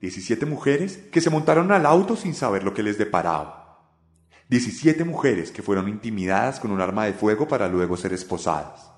17 0.00 0.46
mujeres 0.46 1.00
que 1.12 1.20
se 1.20 1.28
montaron 1.28 1.72
al 1.72 1.84
auto 1.84 2.16
sin 2.16 2.32
saber 2.32 2.64
lo 2.64 2.72
que 2.72 2.82
les 2.82 2.96
deparaba. 2.96 3.90
17 4.48 5.04
mujeres 5.04 5.50
que 5.50 5.60
fueron 5.60 5.86
intimidadas 5.86 6.58
con 6.58 6.70
un 6.70 6.80
arma 6.80 7.04
de 7.04 7.12
fuego 7.12 7.46
para 7.46 7.68
luego 7.68 7.98
ser 7.98 8.14
esposadas. 8.14 8.90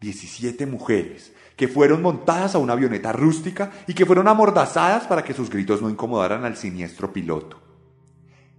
17 0.00 0.66
mujeres 0.66 1.32
que 1.60 1.68
fueron 1.68 2.00
montadas 2.00 2.54
a 2.54 2.58
una 2.58 2.72
avioneta 2.72 3.12
rústica 3.12 3.70
y 3.86 3.92
que 3.92 4.06
fueron 4.06 4.28
amordazadas 4.28 5.06
para 5.06 5.22
que 5.22 5.34
sus 5.34 5.50
gritos 5.50 5.82
no 5.82 5.90
incomodaran 5.90 6.46
al 6.46 6.56
siniestro 6.56 7.12
piloto. 7.12 7.60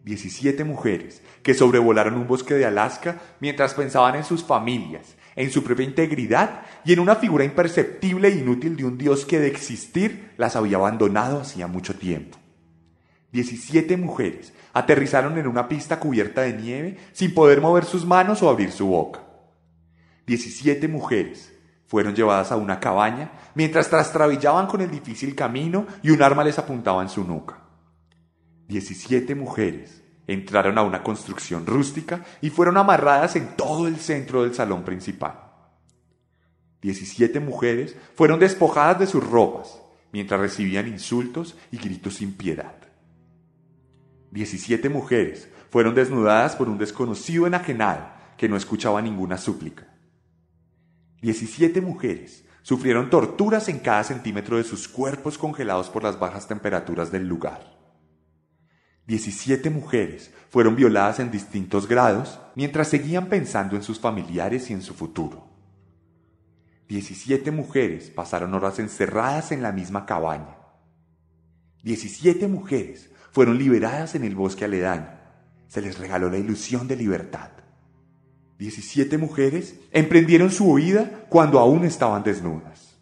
17 0.03 0.63
mujeres 0.65 1.23
que 1.41 1.55
sobrevolaron 1.55 2.13
un 2.13 2.27
bosque 2.27 2.53
de 2.53 2.67
Alaska 2.67 3.19
mientras 3.39 3.73
pensaban 3.73 4.17
en 4.17 4.23
sus 4.23 4.43
familias, 4.43 5.15
en 5.35 5.49
su 5.49 5.63
propia 5.63 5.83
integridad 5.83 6.61
y 6.85 6.93
en 6.93 6.99
una 6.99 7.15
figura 7.15 7.43
imperceptible 7.43 8.27
e 8.27 8.37
inútil 8.37 8.75
de 8.75 8.85
un 8.85 8.99
Dios 8.99 9.25
que 9.25 9.39
de 9.39 9.47
existir 9.47 10.33
las 10.37 10.55
había 10.55 10.77
abandonado 10.77 11.41
hacía 11.41 11.65
mucho 11.65 11.95
tiempo. 11.95 12.37
17 13.31 13.97
mujeres 13.97 14.53
aterrizaron 14.73 15.39
en 15.39 15.47
una 15.47 15.67
pista 15.67 15.99
cubierta 15.99 16.41
de 16.41 16.53
nieve 16.53 16.97
sin 17.13 17.33
poder 17.33 17.61
mover 17.61 17.85
sus 17.85 18.05
manos 18.05 18.43
o 18.43 18.49
abrir 18.51 18.71
su 18.71 18.85
boca. 18.85 19.21
17 20.27 20.87
mujeres 20.87 21.50
fueron 21.91 22.15
llevadas 22.15 22.53
a 22.53 22.55
una 22.55 22.79
cabaña 22.79 23.33
mientras 23.53 23.89
trastrabillaban 23.89 24.65
con 24.65 24.79
el 24.79 24.89
difícil 24.89 25.35
camino 25.35 25.85
y 26.01 26.11
un 26.11 26.23
arma 26.23 26.41
les 26.41 26.57
apuntaba 26.57 27.01
en 27.01 27.09
su 27.09 27.25
nuca. 27.25 27.57
Diecisiete 28.65 29.35
mujeres 29.35 30.01
entraron 30.25 30.77
a 30.77 30.83
una 30.83 31.03
construcción 31.03 31.65
rústica 31.65 32.23
y 32.39 32.49
fueron 32.49 32.77
amarradas 32.77 33.35
en 33.35 33.57
todo 33.57 33.89
el 33.89 33.97
centro 33.97 34.43
del 34.43 34.55
salón 34.55 34.83
principal. 34.83 35.51
Diecisiete 36.81 37.41
mujeres 37.41 37.97
fueron 38.15 38.39
despojadas 38.39 38.97
de 38.97 39.07
sus 39.07 39.29
ropas 39.29 39.81
mientras 40.13 40.39
recibían 40.39 40.87
insultos 40.87 41.57
y 41.73 41.77
gritos 41.77 42.13
sin 42.13 42.37
piedad. 42.37 42.75
Diecisiete 44.31 44.87
mujeres 44.87 45.49
fueron 45.69 45.93
desnudadas 45.93 46.55
por 46.55 46.69
un 46.69 46.77
desconocido 46.77 47.47
enajenado 47.47 48.07
que 48.37 48.47
no 48.47 48.55
escuchaba 48.55 49.01
ninguna 49.01 49.37
súplica. 49.37 49.91
17 51.21 51.81
mujeres 51.81 52.45
sufrieron 52.63 53.09
torturas 53.09 53.69
en 53.69 53.79
cada 53.79 54.03
centímetro 54.03 54.57
de 54.57 54.63
sus 54.63 54.87
cuerpos 54.87 55.37
congelados 55.37 55.89
por 55.89 56.03
las 56.03 56.19
bajas 56.19 56.47
temperaturas 56.47 57.11
del 57.11 57.27
lugar. 57.27 57.77
17 59.07 59.69
mujeres 59.69 60.33
fueron 60.49 60.75
violadas 60.75 61.19
en 61.19 61.31
distintos 61.31 61.87
grados 61.87 62.39
mientras 62.55 62.87
seguían 62.87 63.27
pensando 63.27 63.75
en 63.75 63.83
sus 63.83 63.99
familiares 63.99 64.69
y 64.69 64.73
en 64.73 64.81
su 64.81 64.93
futuro. 64.93 65.47
17 66.87 67.51
mujeres 67.51 68.09
pasaron 68.09 68.53
horas 68.53 68.79
encerradas 68.79 69.51
en 69.51 69.61
la 69.61 69.71
misma 69.71 70.05
cabaña. 70.05 70.57
17 71.83 72.47
mujeres 72.47 73.11
fueron 73.31 73.57
liberadas 73.57 74.15
en 74.15 74.23
el 74.23 74.35
bosque 74.35 74.65
aledaño. 74.65 75.19
Se 75.67 75.81
les 75.81 75.97
regaló 75.97 76.29
la 76.29 76.37
ilusión 76.37 76.87
de 76.87 76.95
libertad. 76.95 77.51
17 78.61 79.17
mujeres 79.17 79.73
emprendieron 79.91 80.51
su 80.51 80.71
huida 80.71 81.25
cuando 81.29 81.57
aún 81.57 81.83
estaban 81.83 82.21
desnudas. 82.21 82.95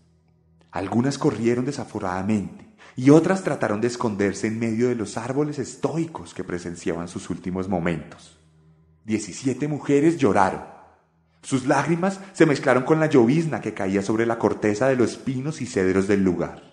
Algunas 0.71 1.17
corrieron 1.17 1.65
desaforadamente 1.65 2.65
y 2.95 3.09
otras 3.09 3.43
trataron 3.43 3.81
de 3.81 3.87
esconderse 3.87 4.47
en 4.47 4.57
medio 4.57 4.87
de 4.87 4.95
los 4.95 5.17
árboles 5.17 5.59
estoicos 5.59 6.33
que 6.33 6.45
presenciaban 6.45 7.09
sus 7.09 7.29
últimos 7.29 7.67
momentos. 7.67 8.39
17 9.03 9.67
mujeres 9.67 10.17
lloraron. 10.17 10.63
Sus 11.41 11.67
lágrimas 11.67 12.21
se 12.31 12.45
mezclaron 12.45 12.83
con 12.83 13.01
la 13.01 13.07
llovizna 13.07 13.59
que 13.59 13.73
caía 13.73 14.01
sobre 14.01 14.25
la 14.25 14.39
corteza 14.39 14.87
de 14.87 14.95
los 14.95 15.17
pinos 15.17 15.59
y 15.59 15.65
cedros 15.65 16.07
del 16.07 16.23
lugar. 16.23 16.63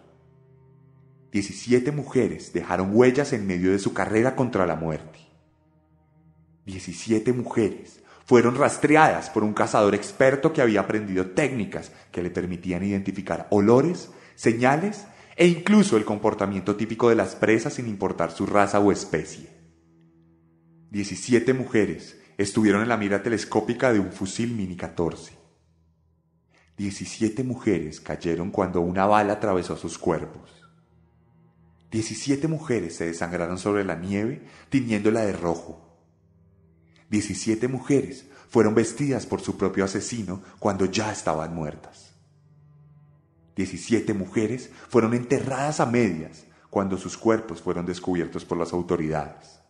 17 1.33 1.91
mujeres 1.91 2.53
dejaron 2.53 2.91
huellas 2.93 3.33
en 3.33 3.49
medio 3.49 3.73
de 3.73 3.81
su 3.81 3.93
carrera 3.93 4.37
contra 4.37 4.65
la 4.65 4.77
muerte. 4.77 5.19
17 6.67 7.33
mujeres 7.33 8.06
fueron 8.27 8.57
rastreadas 8.57 9.31
por 9.31 9.45
un 9.45 9.55
cazador 9.55 9.95
experto 9.95 10.53
que 10.53 10.61
había 10.61 10.81
aprendido 10.81 11.31
técnicas 11.31 11.93
que 12.11 12.23
le 12.23 12.31
permitían 12.31 12.83
identificar 12.83 13.47
olores, 13.51 14.11
señales 14.35 15.07
e 15.37 15.47
incluso 15.47 15.97
el 15.97 16.05
comportamiento 16.05 16.75
típico 16.75 17.09
de 17.09 17.15
las 17.15 17.37
presas 17.37 17.75
sin 17.75 17.87
importar 17.87 18.33
su 18.33 18.45
raza 18.45 18.81
o 18.81 18.91
especie. 18.91 19.49
Diecisiete 20.91 21.55
mujeres 21.55 22.21
estuvieron 22.37 22.83
en 22.83 22.89
la 22.89 22.97
mira 22.97 23.23
telescópica 23.23 23.93
de 23.93 24.01
un 24.01 24.11
fusil 24.11 24.53
Mini 24.53 24.77
14. 24.77 25.35
Diecisiete 26.77 27.45
mujeres 27.45 28.01
cayeron 28.01 28.51
cuando 28.51 28.81
una 28.81 29.07
bala 29.07 29.35
atravesó 29.35 29.77
sus 29.77 29.99
cuerpos. 29.99 30.63
Diecisiete 31.93 32.49
mujeres 32.49 32.97
se 32.97 33.07
desangraron 33.07 33.59
sobre 33.59 33.85
la 33.85 33.95
nieve, 33.95 34.43
tiñéndola 34.69 35.21
de 35.21 35.33
rojo. 35.33 35.86
17 37.11 37.69
mujeres 37.69 38.27
fueron 38.49 38.75
vestidas 38.75 39.27
por 39.27 39.41
su 39.41 39.57
propio 39.57 39.85
asesino 39.85 40.43
cuando 40.59 40.87
ya 40.87 41.13
estaban 41.13 41.55
muertas. 41.55 42.15
17 43.57 44.13
mujeres 44.15 44.71
fueron 44.89 45.15
enterradas 45.15 45.81
a 45.81 45.87
medias 45.87 46.47
cuando 46.71 46.99
sus 46.99 47.17
cuerpos 47.17 47.63
fueron 47.63 47.87
descubiertos 47.87 48.45
por 48.45 48.59
las 48.59 48.73
autoridades. 48.73 49.61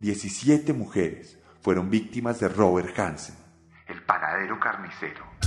17 0.00 0.72
mujeres 0.72 1.38
fueron 1.60 1.90
víctimas 1.90 2.40
de 2.40 2.48
Robert 2.48 2.98
Hansen, 2.98 3.36
el 3.86 4.02
panadero 4.04 4.58
carnicero. 4.60 5.37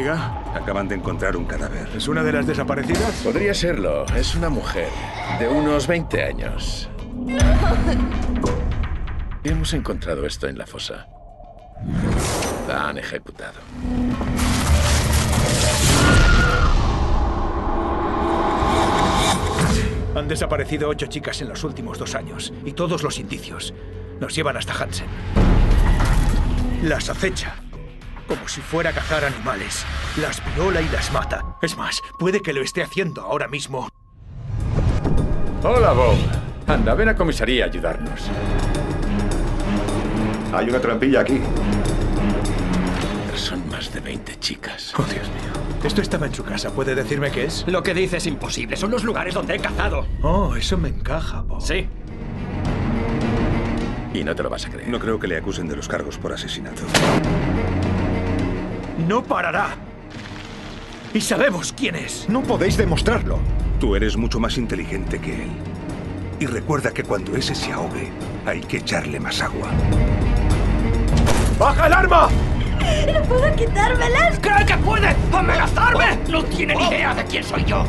Diga. 0.00 0.42
Acaban 0.54 0.88
de 0.88 0.94
encontrar 0.94 1.36
un 1.36 1.44
cadáver. 1.44 1.86
¿Es 1.94 2.08
una 2.08 2.22
de 2.22 2.32
las 2.32 2.46
desaparecidas? 2.46 3.20
Podría 3.22 3.52
serlo. 3.52 4.06
Es 4.16 4.34
una 4.34 4.48
mujer 4.48 4.88
de 5.38 5.46
unos 5.46 5.86
20 5.86 6.24
años. 6.24 6.88
Hemos 9.44 9.74
encontrado 9.74 10.24
esto 10.24 10.48
en 10.48 10.56
la 10.56 10.66
fosa. 10.66 11.06
La 12.66 12.88
han 12.88 12.96
ejecutado. 12.96 13.60
Han 20.16 20.28
desaparecido 20.28 20.88
ocho 20.88 21.08
chicas 21.08 21.42
en 21.42 21.50
los 21.50 21.62
últimos 21.62 21.98
dos 21.98 22.14
años 22.14 22.54
y 22.64 22.72
todos 22.72 23.02
los 23.02 23.18
indicios 23.18 23.74
nos 24.18 24.34
llevan 24.34 24.56
hasta 24.56 24.72
Hansen. 24.72 25.08
Las 26.84 27.10
acecha 27.10 27.54
como 28.30 28.46
si 28.46 28.60
fuera 28.60 28.90
a 28.90 28.92
cazar 28.92 29.24
animales. 29.24 29.84
Las 30.16 30.40
viola 30.54 30.80
y 30.80 30.88
las 30.90 31.12
mata. 31.12 31.56
Es 31.60 31.76
más, 31.76 32.00
puede 32.16 32.40
que 32.40 32.52
lo 32.52 32.62
esté 32.62 32.80
haciendo 32.82 33.22
ahora 33.22 33.48
mismo. 33.48 33.88
Hola, 35.64 35.92
Bob. 35.92 36.14
Anda, 36.68 36.94
ven 36.94 37.08
a 37.08 37.16
comisaría 37.16 37.64
a 37.64 37.66
ayudarnos. 37.66 38.30
Hay 40.52 40.68
una 40.68 40.80
trampilla 40.80 41.20
aquí. 41.20 41.40
Son 43.34 43.68
más 43.68 43.92
de 43.92 43.98
20 43.98 44.38
chicas. 44.38 44.94
Oh, 44.96 45.02
Dios 45.02 45.26
mío. 45.28 45.82
Esto 45.82 46.00
estaba 46.00 46.26
en 46.26 46.34
su 46.34 46.44
casa. 46.44 46.70
¿Puede 46.70 46.94
decirme 46.94 47.32
qué 47.32 47.46
es? 47.46 47.64
Lo 47.66 47.82
que 47.82 47.94
dice 47.94 48.18
es 48.18 48.26
imposible. 48.26 48.76
Son 48.76 48.92
los 48.92 49.02
lugares 49.02 49.34
donde 49.34 49.56
he 49.56 49.58
cazado. 49.58 50.06
Oh, 50.22 50.54
eso 50.54 50.78
me 50.78 50.88
encaja, 50.88 51.40
Bob. 51.42 51.60
Sí. 51.62 51.88
Y 54.14 54.22
no 54.22 54.36
te 54.36 54.42
lo 54.42 54.50
vas 54.50 54.66
a 54.66 54.70
creer. 54.70 54.88
No 54.88 55.00
creo 55.00 55.18
que 55.18 55.26
le 55.26 55.36
acusen 55.36 55.66
de 55.66 55.74
los 55.74 55.88
cargos 55.88 56.16
por 56.18 56.32
asesinato. 56.32 56.82
No 59.06 59.22
parará. 59.22 59.70
Y 61.14 61.20
sabemos 61.20 61.72
quién 61.72 61.96
es. 61.96 62.28
No 62.28 62.42
podéis 62.42 62.76
demostrarlo. 62.76 63.38
Tú 63.78 63.96
eres 63.96 64.16
mucho 64.16 64.38
más 64.38 64.58
inteligente 64.58 65.18
que 65.18 65.44
él. 65.44 65.50
Y 66.38 66.46
recuerda 66.46 66.92
que 66.92 67.02
cuando 67.02 67.36
ese 67.36 67.54
se 67.54 67.72
ahogue, 67.72 68.10
hay 68.46 68.60
que 68.60 68.78
echarle 68.78 69.18
más 69.18 69.42
agua. 69.42 69.68
¡Baja 71.58 71.86
el 71.86 71.92
arma! 71.92 72.28
¡No 73.12 73.22
puedo 73.22 73.54
quitármelas! 73.56 74.38
¿Cree 74.40 74.64
que 74.64 74.76
puede 74.78 75.14
amenazarme? 75.32 76.18
No 76.28 76.44
tiene 76.44 76.74
ni 76.74 76.88
idea 76.88 77.14
de 77.14 77.24
quién 77.24 77.44
soy 77.44 77.64
yo. 77.64 77.84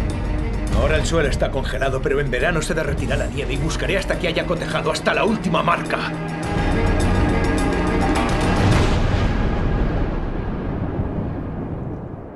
Ahora 0.78 0.98
el 0.98 1.06
suelo 1.06 1.30
está 1.30 1.52
congelado, 1.52 2.02
pero 2.02 2.20
en 2.20 2.32
verano 2.32 2.62
se 2.62 2.74
derretirá 2.74 3.16
la 3.16 3.28
nieve 3.28 3.54
y 3.54 3.58
buscaré 3.58 3.98
hasta 3.98 4.18
que 4.18 4.28
haya 4.28 4.46
cotejado 4.46 4.92
hasta 4.92 5.14
la 5.14 5.26
última 5.26 5.62
marca. 5.62 6.12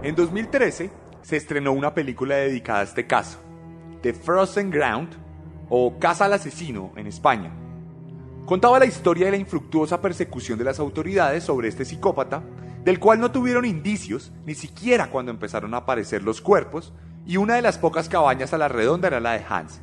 En 0.06 0.14
2013 0.14 0.92
se 1.24 1.36
estrenó 1.36 1.72
una 1.72 1.96
película 1.96 2.36
dedicada 2.36 2.82
a 2.82 2.84
este 2.84 3.08
caso, 3.08 3.40
The 4.04 4.14
Frozen 4.14 4.70
Ground 4.70 5.10
o 5.68 5.98
Casa 5.98 6.26
al 6.26 6.34
Asesino 6.34 6.94
en 6.96 7.08
España. 7.08 7.52
Contaba 8.46 8.78
la 8.78 8.86
historia 8.86 9.26
de 9.26 9.32
la 9.32 9.38
infructuosa 9.38 10.04
persecución 10.04 10.60
de 10.60 10.64
las 10.64 10.78
autoridades 10.78 11.44
sobre 11.44 11.70
este 11.70 11.86
psicópata, 11.86 12.44
del 12.84 13.00
cual 13.00 13.20
no 13.20 13.32
tuvieron 13.32 13.66
indicios 13.66 14.32
ni 14.46 14.54
siquiera 14.54 15.10
cuando 15.10 15.32
empezaron 15.32 15.74
a 15.74 15.78
aparecer 15.78 16.22
los 16.22 16.40
cuerpos, 16.40 16.94
y 17.26 17.38
una 17.38 17.56
de 17.56 17.64
las 17.64 17.80
pocas 17.80 18.08
cabañas 18.08 18.54
a 18.54 18.60
la 18.60 18.68
redonda 18.68 19.08
era 19.08 19.20
la 19.20 19.32
de 19.32 19.44
Hansen. 19.50 19.82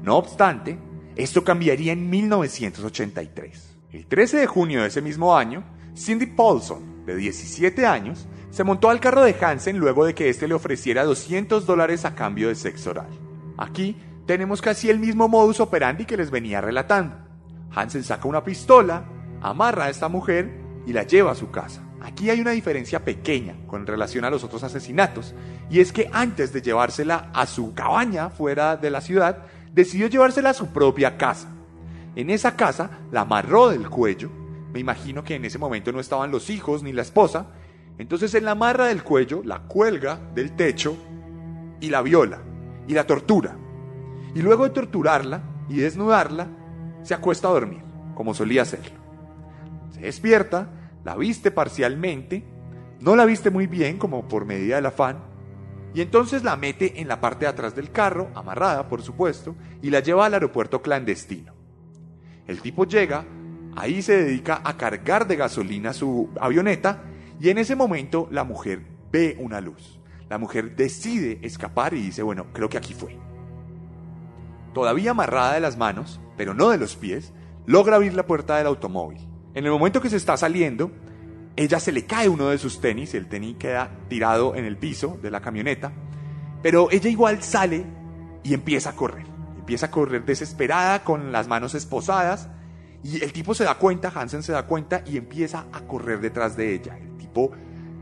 No 0.00 0.16
obstante, 0.16 0.78
esto 1.16 1.42
cambiaría 1.42 1.92
en 1.92 2.08
1983. 2.08 3.78
El 3.90 4.06
13 4.06 4.36
de 4.36 4.46
junio 4.46 4.82
de 4.82 4.86
ese 4.86 5.02
mismo 5.02 5.36
año, 5.36 5.64
Cindy 5.96 6.26
Paulson, 6.26 7.04
de 7.04 7.16
17 7.16 7.84
años, 7.84 8.28
se 8.54 8.62
montó 8.62 8.88
al 8.88 9.00
carro 9.00 9.24
de 9.24 9.34
Hansen 9.34 9.78
luego 9.78 10.04
de 10.04 10.14
que 10.14 10.28
éste 10.28 10.46
le 10.46 10.54
ofreciera 10.54 11.02
200 11.02 11.66
dólares 11.66 12.04
a 12.04 12.14
cambio 12.14 12.46
de 12.46 12.54
sexo 12.54 12.90
oral. 12.90 13.08
Aquí 13.58 13.96
tenemos 14.26 14.62
casi 14.62 14.88
el 14.88 15.00
mismo 15.00 15.26
modus 15.26 15.58
operandi 15.58 16.04
que 16.04 16.16
les 16.16 16.30
venía 16.30 16.60
relatando. 16.60 17.16
Hansen 17.74 18.04
saca 18.04 18.28
una 18.28 18.44
pistola, 18.44 19.06
amarra 19.42 19.86
a 19.86 19.90
esta 19.90 20.08
mujer 20.08 20.56
y 20.86 20.92
la 20.92 21.02
lleva 21.02 21.32
a 21.32 21.34
su 21.34 21.50
casa. 21.50 21.82
Aquí 22.00 22.30
hay 22.30 22.40
una 22.40 22.52
diferencia 22.52 23.04
pequeña 23.04 23.56
con 23.66 23.88
relación 23.88 24.24
a 24.24 24.30
los 24.30 24.44
otros 24.44 24.62
asesinatos, 24.62 25.34
y 25.68 25.80
es 25.80 25.92
que 25.92 26.08
antes 26.12 26.52
de 26.52 26.62
llevársela 26.62 27.32
a 27.34 27.46
su 27.46 27.74
cabaña 27.74 28.30
fuera 28.30 28.76
de 28.76 28.90
la 28.90 29.00
ciudad, 29.00 29.46
decidió 29.72 30.06
llevársela 30.06 30.50
a 30.50 30.54
su 30.54 30.68
propia 30.68 31.16
casa. 31.16 31.48
En 32.14 32.30
esa 32.30 32.54
casa 32.54 33.00
la 33.10 33.22
amarró 33.22 33.70
del 33.70 33.90
cuello, 33.90 34.30
me 34.74 34.80
imagino 34.80 35.22
que 35.22 35.36
en 35.36 35.44
ese 35.44 35.56
momento 35.56 35.92
no 35.92 36.00
estaban 36.00 36.32
los 36.32 36.50
hijos 36.50 36.82
ni 36.82 36.92
la 36.92 37.02
esposa, 37.02 37.46
entonces 37.98 38.34
en 38.34 38.44
la 38.44 38.52
amarra 38.52 38.86
del 38.86 39.02
cuello 39.02 39.42
la 39.44 39.60
cuelga 39.60 40.18
del 40.34 40.56
techo 40.56 40.96
y 41.80 41.90
la 41.90 42.02
viola 42.02 42.42
y 42.86 42.94
la 42.94 43.06
tortura. 43.06 43.56
Y 44.34 44.42
luego 44.42 44.64
de 44.64 44.70
torturarla 44.70 45.42
y 45.68 45.76
desnudarla, 45.76 46.48
se 47.02 47.14
acuesta 47.14 47.48
a 47.48 47.52
dormir, 47.52 47.82
como 48.14 48.34
solía 48.34 48.62
hacerlo. 48.62 48.98
Se 49.90 50.00
despierta, 50.00 50.68
la 51.04 51.16
viste 51.16 51.50
parcialmente, 51.50 52.44
no 53.00 53.16
la 53.16 53.26
viste 53.26 53.50
muy 53.50 53.66
bien 53.66 53.98
como 53.98 54.26
por 54.26 54.44
medida 54.44 54.76
del 54.76 54.86
afán, 54.86 55.18
y 55.94 56.00
entonces 56.00 56.42
la 56.42 56.56
mete 56.56 57.00
en 57.00 57.06
la 57.06 57.20
parte 57.20 57.44
de 57.44 57.50
atrás 57.50 57.76
del 57.76 57.92
carro, 57.92 58.30
amarrada 58.34 58.88
por 58.88 59.02
supuesto, 59.02 59.54
y 59.80 59.90
la 59.90 60.00
lleva 60.00 60.26
al 60.26 60.34
aeropuerto 60.34 60.82
clandestino. 60.82 61.54
El 62.48 62.60
tipo 62.60 62.84
llega, 62.84 63.24
ahí 63.76 64.02
se 64.02 64.24
dedica 64.24 64.60
a 64.64 64.76
cargar 64.76 65.28
de 65.28 65.36
gasolina 65.36 65.92
su 65.92 66.30
avioneta, 66.40 67.04
y 67.40 67.48
en 67.50 67.58
ese 67.58 67.76
momento 67.76 68.28
la 68.30 68.44
mujer 68.44 68.82
ve 69.12 69.36
una 69.40 69.60
luz. 69.60 70.00
La 70.28 70.38
mujer 70.38 70.76
decide 70.76 71.38
escapar 71.42 71.94
y 71.94 72.00
dice, 72.00 72.22
bueno, 72.22 72.46
creo 72.52 72.68
que 72.68 72.78
aquí 72.78 72.94
fue. 72.94 73.18
Todavía 74.72 75.12
amarrada 75.12 75.54
de 75.54 75.60
las 75.60 75.76
manos, 75.76 76.20
pero 76.36 76.54
no 76.54 76.70
de 76.70 76.78
los 76.78 76.96
pies, 76.96 77.32
logra 77.66 77.96
abrir 77.96 78.14
la 78.14 78.26
puerta 78.26 78.56
del 78.56 78.66
automóvil. 78.66 79.18
En 79.54 79.64
el 79.64 79.70
momento 79.70 80.00
que 80.00 80.10
se 80.10 80.16
está 80.16 80.36
saliendo, 80.36 80.90
ella 81.56 81.78
se 81.78 81.92
le 81.92 82.06
cae 82.06 82.28
uno 82.28 82.48
de 82.48 82.58
sus 82.58 82.80
tenis, 82.80 83.14
el 83.14 83.28
tenis 83.28 83.56
queda 83.58 83.90
tirado 84.08 84.56
en 84.56 84.64
el 84.64 84.76
piso 84.76 85.18
de 85.22 85.30
la 85.30 85.40
camioneta, 85.40 85.92
pero 86.62 86.88
ella 86.90 87.08
igual 87.08 87.42
sale 87.42 87.84
y 88.42 88.54
empieza 88.54 88.90
a 88.90 88.96
correr. 88.96 89.26
Empieza 89.58 89.86
a 89.86 89.90
correr 89.90 90.24
desesperada 90.24 91.04
con 91.04 91.30
las 91.30 91.46
manos 91.46 91.74
esposadas 91.74 92.48
y 93.04 93.22
el 93.22 93.32
tipo 93.32 93.54
se 93.54 93.64
da 93.64 93.76
cuenta, 93.76 94.12
Hansen 94.14 94.42
se 94.42 94.52
da 94.52 94.66
cuenta 94.66 95.04
y 95.06 95.16
empieza 95.16 95.66
a 95.72 95.82
correr 95.82 96.20
detrás 96.20 96.56
de 96.56 96.74
ella. 96.74 96.98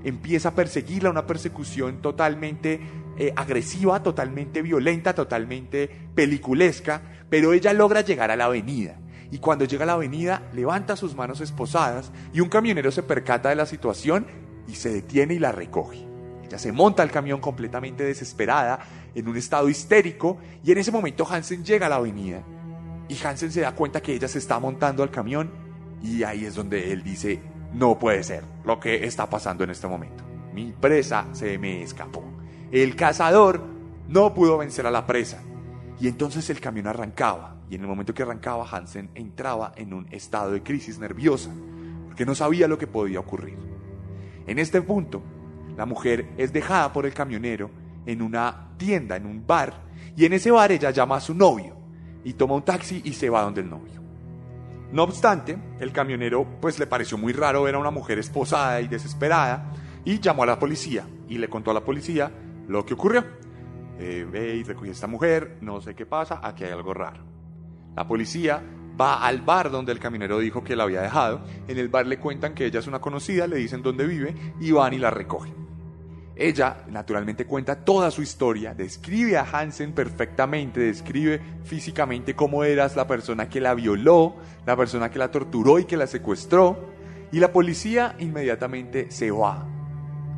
Empieza 0.05 0.51
a 0.51 0.55
perseguirla, 0.55 1.11
una 1.11 1.27
persecución 1.27 2.03
totalmente 2.03 2.81
eh, 3.19 3.33
agresiva, 3.37 4.03
totalmente 4.03 4.63
violenta, 4.63 5.15
totalmente 5.15 5.89
peliculesca, 6.15 7.03
pero 7.29 7.53
ella 7.53 7.73
logra 7.73 8.01
llegar 8.01 8.31
a 8.31 8.37
la 8.37 8.47
avenida. 8.47 8.97
Y 9.31 9.39
cuando 9.39 9.65
llega 9.65 9.85
a 9.85 9.87
la 9.87 9.93
avenida, 9.95 10.43
levanta 10.53 10.97
sus 10.97 11.15
manos 11.15 11.41
esposadas 11.41 12.13
y 12.33 12.41
un 12.41 12.49
camionero 12.49 12.91
se 12.91 13.03
percata 13.03 13.49
de 13.49 13.57
la 13.57 13.67
situación 13.67 14.27
y 14.69 14.75
se 14.75 14.93
detiene 14.93 15.35
y 15.35 15.39
la 15.39 15.53
recoge. 15.53 16.07
Ella 16.45 16.59
se 16.59 16.73
monta 16.73 17.03
al 17.03 17.11
camión 17.11 17.41
completamente 17.41 18.05
desesperada, 18.05 18.81
en 19.15 19.29
un 19.29 19.37
estado 19.37 19.69
histérico, 19.69 20.39
y 20.65 20.73
en 20.73 20.79
ese 20.79 20.91
momento 20.91 21.27
Hansen 21.29 21.65
llega 21.65 21.87
a 21.87 21.89
la 21.89 21.97
avenida. 21.97 22.43
Y 23.09 23.17
Hansen 23.25 23.53
se 23.53 23.63
da 23.63 23.75
cuenta 23.75 24.03
que 24.03 24.15
ella 24.15 24.29
se 24.29 24.39
está 24.39 24.59
montando 24.59 25.03
al 25.03 25.11
camión 25.11 25.51
y 26.03 26.25
ahí 26.25 26.45
es 26.45 26.55
donde 26.55 26.93
él 26.93 27.03
dice, 27.03 27.41
no 27.73 27.99
puede 27.99 28.23
ser 28.23 28.45
lo 28.65 28.79
que 28.79 29.05
está 29.05 29.29
pasando 29.29 29.65
en 29.65 29.71
este 29.71 29.87
momento. 29.87 30.25
Mi 30.53 30.73
presa 30.73 31.27
se 31.33 31.59
me 31.59 31.83
escapó. 31.83 32.23
El 32.71 32.97
cazador 32.97 33.63
no 34.09 34.35
pudo 34.35 34.59
vencer 34.59 34.87
a 34.87 34.91
la 34.91 35.07
presa. 35.07 35.43
Y 35.99 36.09
entonces 36.09 36.49
el 36.51 36.61
camión 36.61 36.87
arrancaba. 36.87 37.57
Y 37.71 37.77
en 37.77 37.83
el 37.83 37.87
momento 37.87 38.13
que 38.13 38.23
arrancaba, 38.23 38.69
Hansen 38.71 39.11
entraba 39.15 39.73
en 39.77 39.95
un 39.95 40.07
estado 40.11 40.51
de 40.51 40.63
crisis 40.63 40.99
nerviosa, 40.99 41.51
porque 42.07 42.27
no 42.27 42.35
sabía 42.35 42.69
lo 42.69 42.77
que 42.77 42.87
podía 42.87 43.21
ocurrir. 43.21 43.57
En 44.47 44.59
este 44.59 44.83
punto, 44.83 45.23
la 45.77 45.87
mujer 45.87 46.29
es 46.37 46.53
dejada 46.53 46.93
por 46.93 47.07
el 47.07 47.15
camionero 47.15 47.71
en 48.05 48.21
una 48.21 48.73
tienda, 48.77 49.17
en 49.17 49.27
un 49.27 49.47
bar, 49.47 49.73
y 50.17 50.27
en 50.27 50.35
ese 50.35 50.51
bar 50.51 50.73
ella 50.73 50.91
llama 50.91 51.17
a 51.17 51.21
su 51.21 51.35
novio 51.35 51.77
y 52.25 52.35
toma 52.35 52.55
un 52.55 52.63
taxi 52.63 53.01
y 53.05 53.15
se 53.15 53.31
va 53.31 53.43
donde 53.43 53.63
el 53.63 53.71
novio. 53.71 54.02
No 54.93 55.05
obstante, 55.05 55.59
el 55.81 55.91
camionero 55.91 56.47
pues 56.61 56.79
le 56.79 56.87
pareció 56.87 57.17
muy 57.17 57.33
raro 57.33 57.63
ver 57.63 57.77
a 57.77 57.79
una 57.79 57.91
mujer 57.91 58.19
esposada 58.19 58.79
y 58.83 58.89
desesperada 58.89 59.73
y 60.05 60.21
llamó 60.21 60.43
a 60.43 60.47
la 60.47 60.59
policía 60.59 61.07
y 61.29 61.39
le 61.39 61.49
contó 61.49 61.71
a 61.71 61.75
la 61.75 61.83
policía 61.83 62.31
lo 62.69 62.85
que 62.85 62.93
ocurrió. 62.93 63.25
Eh, 63.99 64.27
ve 64.31 64.57
y 64.57 64.63
recogí 64.65 64.91
a 64.91 64.93
esta 64.93 65.07
mujer, 65.07 65.57
no 65.63 65.81
sé 65.81 65.95
qué 65.95 66.05
pasa, 66.05 66.41
aquí 66.43 66.65
hay 66.65 66.73
algo 66.73 66.93
raro. 66.93 67.25
La 67.97 68.07
policía 68.07 68.63
va 69.01 69.25
al 69.25 69.41
bar 69.41 69.71
donde 69.71 69.93
el 69.93 69.99
camionero 69.99 70.39
dijo 70.39 70.63
que 70.63 70.77
la 70.77 70.85
había 70.85 71.01
dejado. 71.01 71.43
En 71.69 71.79
el 71.79 71.89
bar 71.89 72.07
le 72.07 72.19
cuentan 72.19 72.55
que 72.55 72.67
ella 72.67 72.81
es 72.81 72.87
una 72.87 73.01
conocida, 73.01 73.47
le 73.47 73.57
dicen 73.57 73.83
dónde 73.83 74.07
vive 74.07 74.35
y 74.61 74.73
van 74.73 74.93
y 74.93 74.99
la 74.99 75.11
recogen. 75.11 75.62
Ella 76.43 76.79
naturalmente 76.91 77.47
cuenta 77.47 77.77
toda 77.77 78.11
su 78.11 78.21
historia, 78.21 78.75
describe 78.75 79.37
a 79.39 79.45
Hansen 79.45 79.93
perfectamente, 79.93 80.81
describe 80.81 81.41
físicamente 81.63 82.35
cómo 82.35 82.65
eras 82.65 82.97
la 82.97 83.07
persona 83.07 83.49
que 83.49 83.61
la 83.61 83.75
violó, 83.75 84.35
la 84.67 84.77
persona 84.77 85.09
que 85.09 85.21
la 85.21 85.31
torturó 85.31 85.79
y 85.79 85.85
que 85.85 85.97
la 85.97 86.09
secuestró, 86.09 86.91
y 87.31 87.39
la 87.39 87.53
policía 87.53 88.17
inmediatamente 88.19 89.09
se 89.13 89.31
va 89.31 89.69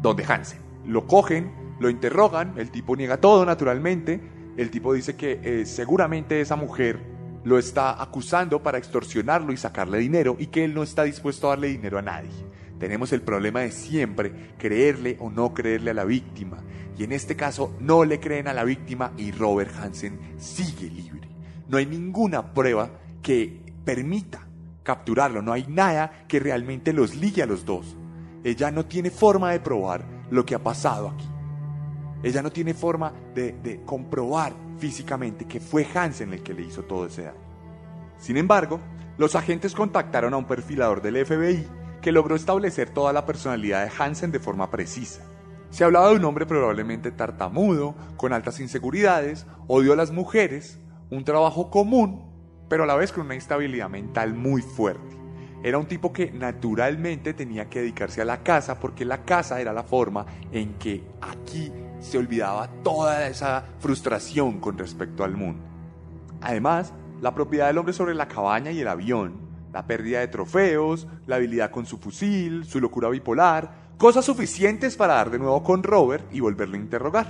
donde 0.02 0.26
Hansen. 0.26 0.58
Lo 0.84 1.06
cogen, 1.06 1.50
lo 1.80 1.88
interrogan, 1.88 2.52
el 2.58 2.70
tipo 2.70 2.94
niega 2.96 3.16
todo 3.16 3.46
naturalmente, 3.46 4.20
el 4.58 4.70
tipo 4.70 4.92
dice 4.92 5.16
que 5.16 5.40
eh, 5.42 5.64
seguramente 5.64 6.38
esa 6.38 6.56
mujer 6.56 7.00
lo 7.44 7.58
está 7.58 8.02
acusando 8.02 8.62
para 8.62 8.76
extorsionarlo 8.76 9.54
y 9.54 9.56
sacarle 9.56 10.00
dinero 10.00 10.36
y 10.38 10.48
que 10.48 10.64
él 10.64 10.74
no 10.74 10.82
está 10.82 11.04
dispuesto 11.04 11.46
a 11.46 11.50
darle 11.50 11.68
dinero 11.68 11.98
a 11.98 12.02
nadie. 12.02 12.28
Tenemos 12.78 13.12
el 13.12 13.22
problema 13.22 13.60
de 13.60 13.70
siempre 13.70 14.54
creerle 14.58 15.16
o 15.20 15.30
no 15.30 15.54
creerle 15.54 15.92
a 15.92 15.94
la 15.94 16.04
víctima. 16.04 16.58
Y 16.98 17.04
en 17.04 17.12
este 17.12 17.36
caso 17.36 17.76
no 17.80 18.04
le 18.04 18.20
creen 18.20 18.48
a 18.48 18.52
la 18.52 18.64
víctima 18.64 19.12
y 19.16 19.32
Robert 19.32 19.74
Hansen 19.76 20.18
sigue 20.38 20.90
libre. 20.90 21.28
No 21.68 21.78
hay 21.78 21.86
ninguna 21.86 22.52
prueba 22.52 22.90
que 23.22 23.60
permita 23.84 24.46
capturarlo. 24.82 25.42
No 25.42 25.52
hay 25.52 25.66
nada 25.68 26.24
que 26.28 26.40
realmente 26.40 26.92
los 26.92 27.14
ligue 27.16 27.42
a 27.42 27.46
los 27.46 27.64
dos. 27.64 27.96
Ella 28.42 28.70
no 28.70 28.84
tiene 28.84 29.10
forma 29.10 29.52
de 29.52 29.60
probar 29.60 30.04
lo 30.30 30.44
que 30.44 30.54
ha 30.54 30.62
pasado 30.62 31.08
aquí. 31.08 31.26
Ella 32.22 32.42
no 32.42 32.50
tiene 32.50 32.74
forma 32.74 33.12
de, 33.34 33.82
comprobar 33.84 34.54
físicamente 34.78 35.44
que 35.44 35.60
fue 35.60 35.86
Hansen 35.94 36.32
el 36.32 36.42
que 36.42 36.54
le 36.54 36.62
hizo 36.62 36.82
todo 36.82 37.06
ese 37.06 37.22
daño. 37.24 37.38
Sin 38.18 38.36
embargo, 38.36 38.80
los 39.18 39.34
agentes 39.34 39.74
contactaron 39.74 40.32
a 40.34 40.36
un 40.36 40.46
perfilador 40.46 41.02
del 41.02 41.24
FBI 41.24 41.66
que 42.04 42.12
logró 42.12 42.36
establecer 42.36 42.90
toda 42.90 43.12
la 43.12 43.26
personalidad 43.26 43.84
de 43.84 43.90
Hansen 43.98 44.30
de 44.30 44.38
forma 44.38 44.70
precisa. 44.70 45.22
Se 45.70 45.82
hablaba 45.82 46.10
de 46.10 46.16
un 46.16 46.24
hombre 46.24 46.46
probablemente 46.46 47.10
tartamudo, 47.10 47.96
con 48.16 48.32
altas 48.32 48.60
inseguridades, 48.60 49.46
odio 49.66 49.92
a 49.92 49.96
las 49.96 50.12
mujeres, 50.12 50.78
un 51.10 51.24
trabajo 51.24 51.70
común 51.70 52.34
pero 52.68 52.84
a 52.84 52.86
la 52.86 52.96
vez 52.96 53.12
con 53.12 53.26
una 53.26 53.34
instabilidad 53.34 53.88
mental 53.88 54.34
muy 54.34 54.62
fuerte. 54.62 55.16
Era 55.62 55.78
un 55.78 55.86
tipo 55.86 56.12
que 56.12 56.30
naturalmente 56.30 57.32
tenía 57.32 57.68
que 57.70 57.80
dedicarse 57.80 58.20
a 58.20 58.24
la 58.24 58.42
casa 58.42 58.78
porque 58.80 59.04
la 59.04 59.24
casa 59.24 59.60
era 59.60 59.72
la 59.72 59.82
forma 59.82 60.26
en 60.52 60.74
que 60.74 61.04
aquí 61.20 61.72
se 62.00 62.18
olvidaba 62.18 62.68
toda 62.82 63.26
esa 63.28 63.64
frustración 63.78 64.60
con 64.60 64.76
respecto 64.76 65.24
al 65.24 65.36
mundo. 65.36 65.62
Además, 66.42 66.92
la 67.22 67.34
propiedad 67.34 67.68
del 67.68 67.78
hombre 67.78 67.94
sobre 67.94 68.14
la 68.14 68.28
cabaña 68.28 68.72
y 68.72 68.80
el 68.80 68.88
avión, 68.88 69.43
la 69.74 69.86
pérdida 69.86 70.20
de 70.20 70.28
trofeos, 70.28 71.08
la 71.26 71.36
habilidad 71.36 71.72
con 71.72 71.84
su 71.84 71.98
fusil, 71.98 72.64
su 72.64 72.80
locura 72.80 73.08
bipolar, 73.08 73.74
cosas 73.98 74.24
suficientes 74.24 74.96
para 74.96 75.14
dar 75.14 75.30
de 75.30 75.40
nuevo 75.40 75.64
con 75.64 75.82
Robert 75.82 76.24
y 76.32 76.38
volverlo 76.38 76.76
a 76.76 76.80
interrogar. 76.80 77.26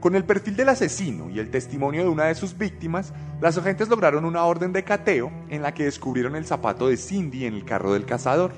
Con 0.00 0.16
el 0.16 0.24
perfil 0.24 0.56
del 0.56 0.70
asesino 0.70 1.28
y 1.28 1.38
el 1.38 1.50
testimonio 1.50 2.02
de 2.02 2.08
una 2.08 2.24
de 2.24 2.34
sus 2.34 2.56
víctimas, 2.56 3.12
las 3.42 3.58
agentes 3.58 3.90
lograron 3.90 4.24
una 4.24 4.44
orden 4.44 4.72
de 4.72 4.84
cateo 4.84 5.30
en 5.50 5.60
la 5.60 5.74
que 5.74 5.84
descubrieron 5.84 6.34
el 6.34 6.46
zapato 6.46 6.88
de 6.88 6.96
Cindy 6.96 7.44
en 7.44 7.52
el 7.52 7.66
carro 7.66 7.92
del 7.92 8.06
cazador, 8.06 8.52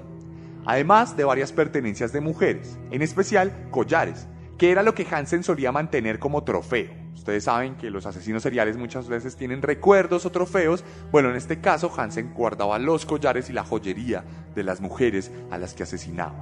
además 0.64 1.16
de 1.16 1.24
varias 1.24 1.50
pertenencias 1.50 2.12
de 2.12 2.20
mujeres, 2.20 2.78
en 2.92 3.02
especial 3.02 3.66
collares, 3.72 4.28
que 4.58 4.70
era 4.70 4.84
lo 4.84 4.94
que 4.94 5.08
Hansen 5.10 5.42
solía 5.42 5.72
mantener 5.72 6.20
como 6.20 6.44
trofeo. 6.44 7.01
Ustedes 7.14 7.44
saben 7.44 7.76
que 7.76 7.90
los 7.90 8.06
asesinos 8.06 8.42
seriales 8.42 8.76
muchas 8.76 9.08
veces 9.08 9.36
tienen 9.36 9.62
recuerdos 9.62 10.26
o 10.26 10.30
trofeos. 10.30 10.84
Bueno, 11.12 11.30
en 11.30 11.36
este 11.36 11.60
caso 11.60 11.92
Hansen 11.96 12.32
guardaba 12.34 12.78
los 12.78 13.06
collares 13.06 13.48
y 13.50 13.52
la 13.52 13.64
joyería 13.64 14.24
de 14.54 14.64
las 14.64 14.80
mujeres 14.80 15.30
a 15.50 15.58
las 15.58 15.74
que 15.74 15.84
asesinaba. 15.84 16.34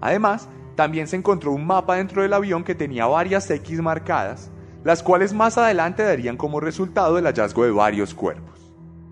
Además, 0.00 0.48
también 0.74 1.06
se 1.06 1.16
encontró 1.16 1.52
un 1.52 1.66
mapa 1.66 1.96
dentro 1.96 2.22
del 2.22 2.32
avión 2.32 2.64
que 2.64 2.74
tenía 2.74 3.06
varias 3.06 3.50
X 3.50 3.80
marcadas, 3.80 4.50
las 4.82 5.02
cuales 5.02 5.34
más 5.34 5.58
adelante 5.58 6.02
darían 6.02 6.36
como 6.36 6.58
resultado 6.58 7.18
el 7.18 7.26
hallazgo 7.26 7.64
de 7.64 7.70
varios 7.70 8.14
cuerpos. 8.14 8.59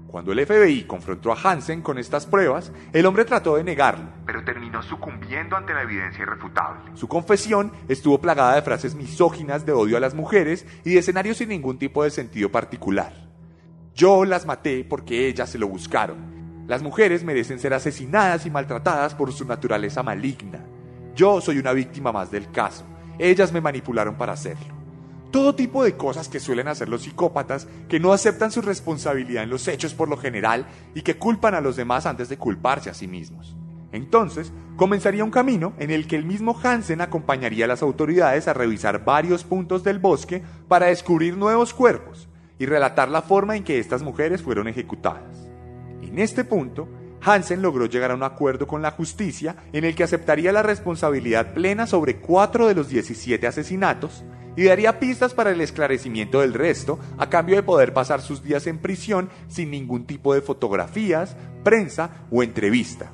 Cuando 0.08 0.32
el 0.32 0.46
FBI 0.46 0.84
confrontó 0.84 1.30
a 1.30 1.36
Hansen 1.38 1.82
con 1.82 1.98
estas 1.98 2.24
pruebas, 2.24 2.72
el 2.94 3.04
hombre 3.04 3.26
trató 3.26 3.56
de 3.56 3.62
negarlo, 3.62 4.06
pero 4.24 4.42
terminó 4.42 4.82
sucumbiendo 4.82 5.54
ante 5.54 5.74
la 5.74 5.82
evidencia 5.82 6.22
irrefutable. 6.22 6.80
Su 6.94 7.08
confesión 7.08 7.72
estuvo 7.88 8.18
plagada 8.18 8.54
de 8.54 8.62
frases 8.62 8.94
misóginas 8.94 9.66
de 9.66 9.72
odio 9.72 9.98
a 9.98 10.00
las 10.00 10.14
mujeres 10.14 10.64
y 10.82 10.94
de 10.94 11.00
escenarios 11.00 11.36
sin 11.36 11.50
ningún 11.50 11.78
tipo 11.78 12.04
de 12.04 12.10
sentido 12.10 12.50
particular. 12.50 13.12
Yo 13.94 14.24
las 14.24 14.46
maté 14.46 14.82
porque 14.82 15.28
ellas 15.28 15.50
se 15.50 15.58
lo 15.58 15.68
buscaron. 15.68 16.64
Las 16.66 16.82
mujeres 16.82 17.22
merecen 17.22 17.58
ser 17.58 17.74
asesinadas 17.74 18.46
y 18.46 18.50
maltratadas 18.50 19.14
por 19.14 19.30
su 19.34 19.44
naturaleza 19.44 20.02
maligna. 20.02 20.64
Yo 21.14 21.42
soy 21.42 21.58
una 21.58 21.74
víctima 21.74 22.12
más 22.12 22.30
del 22.30 22.50
caso. 22.50 22.86
Ellas 23.18 23.52
me 23.52 23.60
manipularon 23.60 24.16
para 24.16 24.32
hacerlo. 24.32 24.77
Todo 25.30 25.54
tipo 25.54 25.84
de 25.84 25.96
cosas 25.96 26.28
que 26.28 26.40
suelen 26.40 26.68
hacer 26.68 26.88
los 26.88 27.02
psicópatas 27.02 27.68
que 27.88 28.00
no 28.00 28.12
aceptan 28.12 28.50
su 28.50 28.62
responsabilidad 28.62 29.42
en 29.42 29.50
los 29.50 29.68
hechos 29.68 29.92
por 29.92 30.08
lo 30.08 30.16
general 30.16 30.66
y 30.94 31.02
que 31.02 31.18
culpan 31.18 31.54
a 31.54 31.60
los 31.60 31.76
demás 31.76 32.06
antes 32.06 32.28
de 32.28 32.38
culparse 32.38 32.88
a 32.88 32.94
sí 32.94 33.06
mismos. 33.06 33.54
Entonces, 33.92 34.52
comenzaría 34.76 35.24
un 35.24 35.30
camino 35.30 35.74
en 35.78 35.90
el 35.90 36.06
que 36.06 36.16
el 36.16 36.24
mismo 36.24 36.58
Hansen 36.62 37.00
acompañaría 37.00 37.66
a 37.66 37.68
las 37.68 37.82
autoridades 37.82 38.48
a 38.48 38.54
revisar 38.54 39.04
varios 39.04 39.44
puntos 39.44 39.84
del 39.84 39.98
bosque 39.98 40.42
para 40.66 40.86
descubrir 40.86 41.36
nuevos 41.36 41.74
cuerpos 41.74 42.28
y 42.58 42.66
relatar 42.66 43.08
la 43.08 43.22
forma 43.22 43.56
en 43.56 43.64
que 43.64 43.78
estas 43.78 44.02
mujeres 44.02 44.42
fueron 44.42 44.68
ejecutadas. 44.68 45.48
En 46.02 46.18
este 46.18 46.44
punto, 46.44 46.88
Hansen 47.20 47.62
logró 47.62 47.86
llegar 47.86 48.10
a 48.10 48.14
un 48.14 48.22
acuerdo 48.22 48.66
con 48.66 48.82
la 48.82 48.92
justicia 48.92 49.56
en 49.72 49.84
el 49.84 49.94
que 49.94 50.04
aceptaría 50.04 50.52
la 50.52 50.62
responsabilidad 50.62 51.52
plena 51.54 51.86
sobre 51.86 52.16
cuatro 52.16 52.68
de 52.68 52.74
los 52.74 52.88
17 52.88 53.46
asesinatos 53.46 54.24
y 54.56 54.64
daría 54.64 54.98
pistas 54.98 55.34
para 55.34 55.50
el 55.50 55.60
esclarecimiento 55.60 56.40
del 56.40 56.52
resto 56.52 56.98
a 57.16 57.28
cambio 57.28 57.56
de 57.56 57.62
poder 57.62 57.92
pasar 57.92 58.20
sus 58.20 58.42
días 58.42 58.66
en 58.66 58.78
prisión 58.78 59.30
sin 59.46 59.70
ningún 59.70 60.04
tipo 60.04 60.34
de 60.34 60.40
fotografías, 60.40 61.36
prensa 61.62 62.26
o 62.30 62.42
entrevista. 62.42 63.12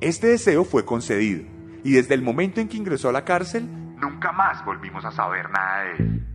Este 0.00 0.28
deseo 0.28 0.64
fue 0.64 0.84
concedido 0.84 1.44
y 1.84 1.92
desde 1.92 2.14
el 2.14 2.22
momento 2.22 2.60
en 2.60 2.68
que 2.68 2.78
ingresó 2.78 3.10
a 3.10 3.12
la 3.12 3.24
cárcel, 3.24 3.68
nunca 3.98 4.32
más 4.32 4.64
volvimos 4.64 5.04
a 5.04 5.12
saber 5.12 5.50
nada 5.50 5.82
de 5.82 5.90
él. 5.96 6.26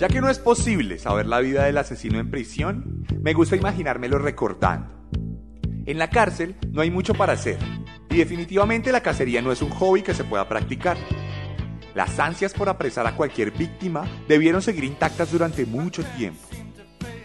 Ya 0.00 0.08
que 0.08 0.22
no 0.22 0.30
es 0.30 0.38
posible 0.38 0.98
saber 0.98 1.26
la 1.26 1.40
vida 1.40 1.64
del 1.64 1.76
asesino 1.76 2.18
en 2.18 2.30
prisión, 2.30 3.04
me 3.20 3.34
gusta 3.34 3.54
imaginármelo 3.54 4.18
recortando. 4.18 4.88
En 5.84 5.98
la 5.98 6.08
cárcel 6.08 6.56
no 6.70 6.80
hay 6.80 6.90
mucho 6.90 7.12
para 7.12 7.34
hacer, 7.34 7.58
y 8.08 8.16
definitivamente 8.16 8.92
la 8.92 9.02
cacería 9.02 9.42
no 9.42 9.52
es 9.52 9.60
un 9.60 9.68
hobby 9.68 10.00
que 10.00 10.14
se 10.14 10.24
pueda 10.24 10.48
practicar. 10.48 10.96
Las 11.94 12.18
ansias 12.18 12.54
por 12.54 12.70
apresar 12.70 13.06
a 13.06 13.14
cualquier 13.14 13.50
víctima 13.50 14.10
debieron 14.26 14.62
seguir 14.62 14.84
intactas 14.84 15.32
durante 15.32 15.66
mucho 15.66 16.02
tiempo. 16.16 16.48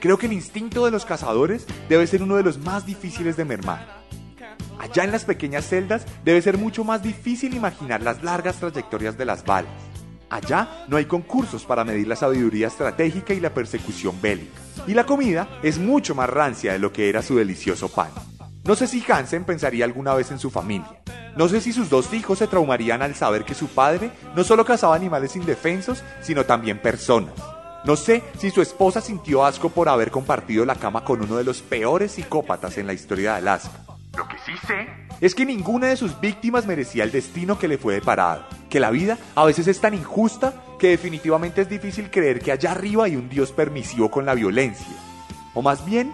Creo 0.02 0.18
que 0.18 0.26
el 0.26 0.34
instinto 0.34 0.84
de 0.84 0.92
los 0.92 1.06
cazadores 1.06 1.66
debe 1.88 2.06
ser 2.08 2.24
uno 2.24 2.36
de 2.36 2.44
los 2.44 2.58
más 2.58 2.86
difíciles 2.86 3.38
de 3.38 3.46
mermar. 3.46 4.04
Allá 4.80 5.06
en 5.06 5.14
las 5.14 5.24
pequeñas 5.24 5.66
celdas 5.66 6.06
debe 6.26 6.42
ser 6.42 6.58
mucho 6.58 6.84
más 6.84 7.02
difícil 7.02 7.54
imaginar 7.54 8.02
las 8.02 8.22
largas 8.22 8.58
trayectorias 8.58 9.18
de 9.18 9.24
las 9.24 9.46
balas. 9.46 9.95
Allá 10.36 10.86
no 10.89 10.98
hay 10.98 11.06
concursos 11.06 11.63
para 11.63 11.86
medir 11.86 12.10
la 12.10 12.17
sabiduría 12.17 12.67
estratégica 12.67 13.34
y 13.34 13.39
la 13.39 13.54
persecución 13.54 14.21
bélica. 14.21 14.60
Y 14.86 14.93
la 14.93 15.06
comida 15.06 15.48
es 15.63 15.80
mucho 15.80 16.13
más 16.13 16.30
rancia 16.30 16.74
de 16.74 16.80
lo 16.80 16.91
que 16.91 17.08
era 17.08 17.21
su 17.21 17.38
delicioso 17.38 17.88
pan. 17.88 18.10
No 18.65 18.76
sé 18.76 18.88
si 18.88 19.02
Hansen 19.10 19.45
pensaría 19.45 19.86
alguna 19.86 20.13
vez 20.13 20.32
en 20.32 20.39
su 20.39 20.52
familia. 20.52 21.02
No 21.38 21.48
sé 21.48 21.62
si 21.62 21.71
sus 21.71 21.89
dos 21.89 22.12
hijos 22.13 22.39
se 22.39 22.48
traumarían 22.48 23.02
al 23.02 23.15
saber 23.15 23.45
que 23.45 23.54
su 23.54 23.67
padre 23.67 24.12
no 24.36 24.43
solo 24.43 24.65
cazaba 24.65 24.93
animales 24.93 25.38
indefensos, 25.38 26.04
sino 26.21 26.43
también 26.43 26.80
personas. 26.80 27.34
No 27.86 27.95
sé 27.95 28.21
si 28.38 28.52
su 28.52 28.62
esposa 28.62 29.00
sintió 29.00 29.45
asco 29.45 29.69
por 29.69 29.88
haber 29.88 30.12
compartido 30.12 30.65
la 30.65 30.76
cama 30.76 31.06
con 31.06 31.21
uno 31.21 31.38
de 31.38 31.45
los 31.45 31.62
peores 31.62 32.12
psicópatas 32.12 32.78
en 32.78 32.88
la 32.88 32.93
historia 32.93 33.32
de 33.32 33.38
Alaska. 33.38 33.86
Lo 34.17 34.28
que 34.28 34.36
sí 34.45 34.52
sé 34.67 35.05
es 35.26 35.34
que 35.34 35.44
ninguna 35.44 35.88
de 35.88 35.98
sus 35.98 36.20
víctimas 36.20 36.68
merecía 36.68 37.04
el 37.04 37.12
destino 37.12 37.58
que 37.58 37.68
le 37.68 37.80
fue 37.80 37.96
deparado. 37.96 38.46
Que 38.70 38.80
la 38.80 38.92
vida 38.92 39.18
a 39.34 39.44
veces 39.44 39.68
es 39.68 39.82
tan 39.82 39.96
injusta 39.96 40.54
que 40.78 40.90
definitivamente 40.90 41.62
es 41.62 41.68
difícil 41.68 42.12
creer 42.12 42.40
que 42.40 42.52
allá 42.52 42.74
arriba 42.74 43.06
hay 43.06 43.16
un 43.16 43.28
Dios 43.28 43.52
permisivo 43.52 44.12
con 44.12 44.28
la 44.28 44.36
violencia. 44.36 44.86
O 45.56 45.64
más 45.64 45.84
bien, 45.84 46.14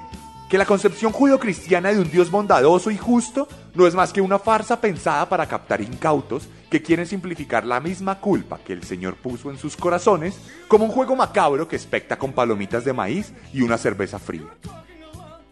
que 0.49 0.57
la 0.57 0.65
concepción 0.65 1.11
judio-cristiana 1.11 1.91
de 1.91 1.99
un 1.99 2.09
Dios 2.09 2.31
bondadoso 2.31 2.89
y 2.89 2.97
justo 2.97 3.49
no 3.75 3.85
es 3.85 3.95
más 3.95 4.13
que 4.13 4.21
una 4.21 4.39
farsa 4.39 4.79
pensada 4.79 5.27
para 5.27 5.45
captar 5.45 5.81
incautos 5.81 6.47
que 6.69 6.81
quieren 6.81 7.05
simplificar 7.05 7.65
la 7.65 7.81
misma 7.81 8.21
culpa 8.21 8.59
que 8.59 8.71
el 8.71 8.83
Señor 8.83 9.15
puso 9.15 9.51
en 9.51 9.57
sus 9.57 9.75
corazones 9.75 10.39
como 10.69 10.85
un 10.85 10.91
juego 10.91 11.17
macabro 11.17 11.67
que 11.67 11.75
especta 11.75 12.17
con 12.17 12.31
palomitas 12.31 12.85
de 12.85 12.93
maíz 12.93 13.33
y 13.53 13.61
una 13.61 13.77
cerveza 13.77 14.19
fría. 14.19 14.47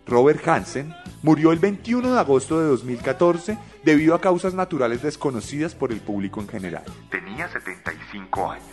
Robert 0.05 0.47
Hansen 0.47 0.93
murió 1.21 1.51
el 1.51 1.59
21 1.59 2.13
de 2.13 2.19
agosto 2.19 2.59
de 2.59 2.67
2014 2.67 3.57
debido 3.83 4.15
a 4.15 4.21
causas 4.21 4.53
naturales 4.53 5.01
desconocidas 5.01 5.75
por 5.75 5.91
el 5.91 5.99
público 5.99 6.41
en 6.41 6.47
general. 6.47 6.83
Tenía 7.09 7.47
75 7.47 8.51
años. 8.51 8.65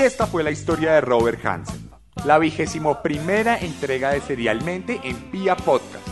Y 0.00 0.02
esta 0.02 0.26
fue 0.26 0.42
la 0.42 0.50
historia 0.50 0.92
de 0.92 1.02
Robert 1.02 1.44
Hansen, 1.44 1.90
la 2.24 2.38
vigésimo 2.38 3.02
primera 3.02 3.58
entrega 3.58 4.12
de 4.12 4.22
Serialmente 4.22 4.98
en 5.04 5.30
Pia 5.30 5.54
Podcast. 5.56 6.08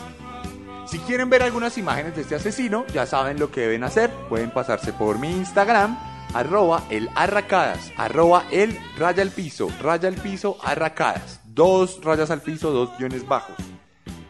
Si 0.85 0.99
quieren 0.99 1.31
ver 1.31 1.43
algunas 1.43 1.79
imágenes 1.79 2.15
de 2.15 2.21
este 2.21 2.35
asesino, 2.35 2.85
ya 2.93 3.07
saben 3.07 3.39
lo 3.39 3.51
que 3.51 3.63
deben 3.63 3.85
hacer. 3.85 4.11
Pueden 4.29 4.51
pasarse 4.51 4.93
por 4.93 5.19
mi 5.19 5.31
Instagram, 5.31 5.99
arroba 6.35 6.85
el 6.91 7.09
arracadas, 7.15 7.91
arroba 7.97 8.45
el 8.51 8.79
raya 8.99 9.23
al 9.23 9.31
piso, 9.31 9.71
raya 9.81 10.09
al 10.09 10.17
piso, 10.17 10.59
arracadas. 10.63 11.41
Dos 11.47 12.05
rayas 12.05 12.31
al 12.31 12.43
piso, 12.43 12.71
dos 12.71 12.91
guiones 12.99 13.27
bajos. 13.27 13.57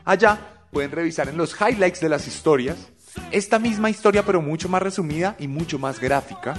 Allá 0.04 0.38
pueden 0.70 0.92
revisar 0.92 1.28
en 1.28 1.36
los 1.36 1.60
highlights 1.60 2.00
de 2.00 2.08
las 2.08 2.28
historias 2.28 2.92
esta 3.32 3.58
misma 3.58 3.90
historia 3.90 4.24
pero 4.24 4.40
mucho 4.40 4.68
más 4.68 4.82
resumida 4.82 5.34
y 5.40 5.48
mucho 5.48 5.80
más 5.80 5.98
gráfica 5.98 6.54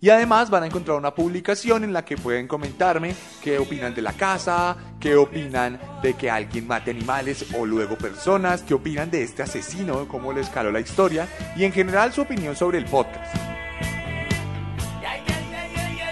y 0.00 0.10
además 0.10 0.50
van 0.50 0.62
a 0.62 0.66
encontrar 0.66 0.96
una 0.96 1.14
publicación 1.14 1.84
en 1.84 1.92
la 1.92 2.04
que 2.04 2.16
pueden 2.16 2.46
comentarme 2.46 3.14
qué 3.42 3.58
opinan 3.58 3.94
de 3.94 4.02
la 4.02 4.12
casa, 4.12 4.76
qué 5.00 5.16
opinan 5.16 5.80
de 6.02 6.14
que 6.14 6.30
alguien 6.30 6.66
mate 6.66 6.90
animales 6.90 7.46
o 7.56 7.66
luego 7.66 7.96
personas, 7.96 8.62
qué 8.62 8.74
opinan 8.74 9.10
de 9.10 9.22
este 9.22 9.42
asesino, 9.42 10.06
cómo 10.08 10.32
les 10.32 10.48
caló 10.50 10.70
la 10.70 10.80
historia 10.80 11.28
y 11.56 11.64
en 11.64 11.72
general 11.72 12.12
su 12.12 12.22
opinión 12.22 12.54
sobre 12.54 12.78
el 12.78 12.84
podcast. 12.84 13.57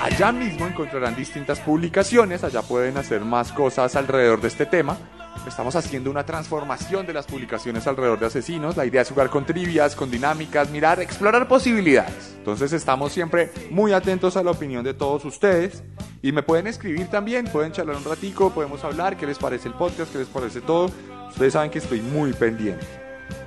Allá 0.06 0.30
mismo 0.30 0.68
encontrarán 0.68 1.16
distintas 1.16 1.58
publicaciones, 1.58 2.44
allá 2.44 2.62
pueden 2.62 2.96
hacer 2.96 3.22
más 3.22 3.50
cosas 3.50 3.96
alrededor 3.96 4.40
de 4.40 4.46
este 4.46 4.64
tema. 4.64 4.96
Estamos 5.48 5.74
haciendo 5.74 6.12
una 6.12 6.24
transformación 6.24 7.08
de 7.08 7.12
las 7.12 7.26
publicaciones 7.26 7.88
alrededor 7.88 8.20
de 8.20 8.26
asesinos. 8.26 8.76
La 8.76 8.86
idea 8.86 9.02
es 9.02 9.08
jugar 9.08 9.30
con 9.30 9.44
trivias, 9.44 9.96
con 9.96 10.08
dinámicas, 10.08 10.70
mirar, 10.70 11.00
explorar 11.00 11.48
posibilidades. 11.48 12.36
Entonces 12.38 12.72
estamos 12.72 13.12
siempre 13.12 13.50
muy 13.72 13.92
atentos 13.92 14.36
a 14.36 14.44
la 14.44 14.52
opinión 14.52 14.84
de 14.84 14.94
todos 14.94 15.24
ustedes. 15.24 15.82
Y 16.22 16.30
me 16.30 16.44
pueden 16.44 16.68
escribir 16.68 17.08
también, 17.08 17.46
pueden 17.46 17.72
charlar 17.72 17.96
un 17.96 18.04
ratico, 18.04 18.50
podemos 18.50 18.84
hablar, 18.84 19.16
qué 19.16 19.26
les 19.26 19.38
parece 19.38 19.66
el 19.66 19.74
podcast, 19.74 20.12
qué 20.12 20.18
les 20.18 20.28
parece 20.28 20.60
todo. 20.60 20.88
Ustedes 21.30 21.54
saben 21.54 21.72
que 21.72 21.80
estoy 21.80 22.00
muy 22.00 22.32
pendiente. 22.32 22.86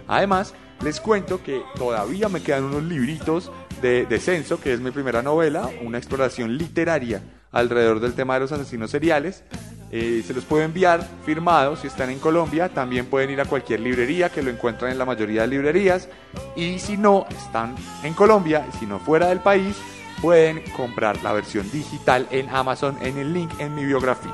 Además, 0.10 0.54
les 0.84 1.00
cuento 1.00 1.44
que 1.44 1.62
todavía 1.76 2.30
me 2.30 2.42
quedan 2.42 2.66
unos 2.66 2.84
libritos 2.84 3.52
de 3.82 4.06
Descenso, 4.06 4.60
que 4.60 4.74
es 4.74 4.80
mi 4.80 4.92
primera 4.92 5.22
novela, 5.22 5.70
una 5.82 5.98
exploración 5.98 6.58
literaria 6.58 7.22
alrededor 7.52 8.00
del 8.00 8.14
tema 8.14 8.36
de 8.36 8.42
los 8.42 8.52
asesinos 8.52 8.92
seriales. 8.92 9.44
Eh, 9.92 10.24
se 10.26 10.34
los 10.34 10.46
puedo 10.46 10.64
enviar 10.64 11.08
firmados 11.26 11.80
si 11.80 11.88
están 11.88 12.10
en 12.10 12.20
Colombia. 12.20 12.70
También 12.70 13.08
pueden 13.08 13.32
ir 13.32 13.42
a 13.42 13.46
cualquier 13.46 13.80
librería 13.80 14.30
que 14.30 14.44
lo 14.44 14.52
encuentran 14.52 14.92
en 14.92 14.98
la 14.98 15.06
mayoría 15.06 15.42
de 15.42 15.48
librerías. 15.48 16.10
Y 16.56 16.80
si 16.80 16.98
no 16.98 17.26
están 17.30 17.76
en 18.04 18.14
Colombia, 18.14 18.66
si 18.80 18.86
no 18.86 19.00
fuera 19.00 19.28
del 19.30 19.40
país, 19.40 19.76
pueden 20.22 20.62
comprar 20.76 21.22
la 21.24 21.34
versión 21.34 21.70
digital 21.72 22.28
en 22.30 22.50
Amazon 22.50 22.98
en 23.02 23.18
el 23.18 23.34
link 23.34 23.52
en 23.60 23.74
mi 23.74 23.86
biografía. 23.86 24.34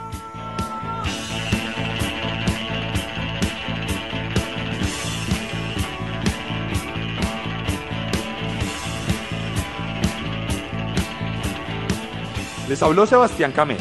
Les 12.67 12.81
habló 12.81 13.05
Sebastián 13.05 13.51
Camé. 13.51 13.77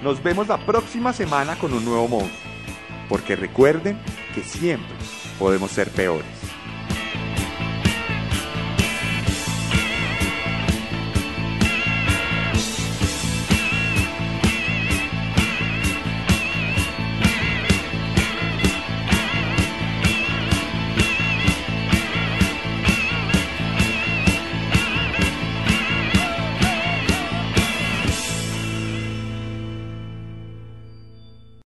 Nos 0.00 0.22
vemos 0.22 0.46
la 0.46 0.64
próxima 0.64 1.12
semana 1.12 1.56
con 1.56 1.72
un 1.72 1.84
nuevo 1.84 2.06
monstruo. 2.06 2.52
Porque 3.08 3.34
recuerden 3.34 3.98
que 4.32 4.42
siempre 4.42 4.96
podemos 5.40 5.72
ser 5.72 5.90
peores. 5.90 6.41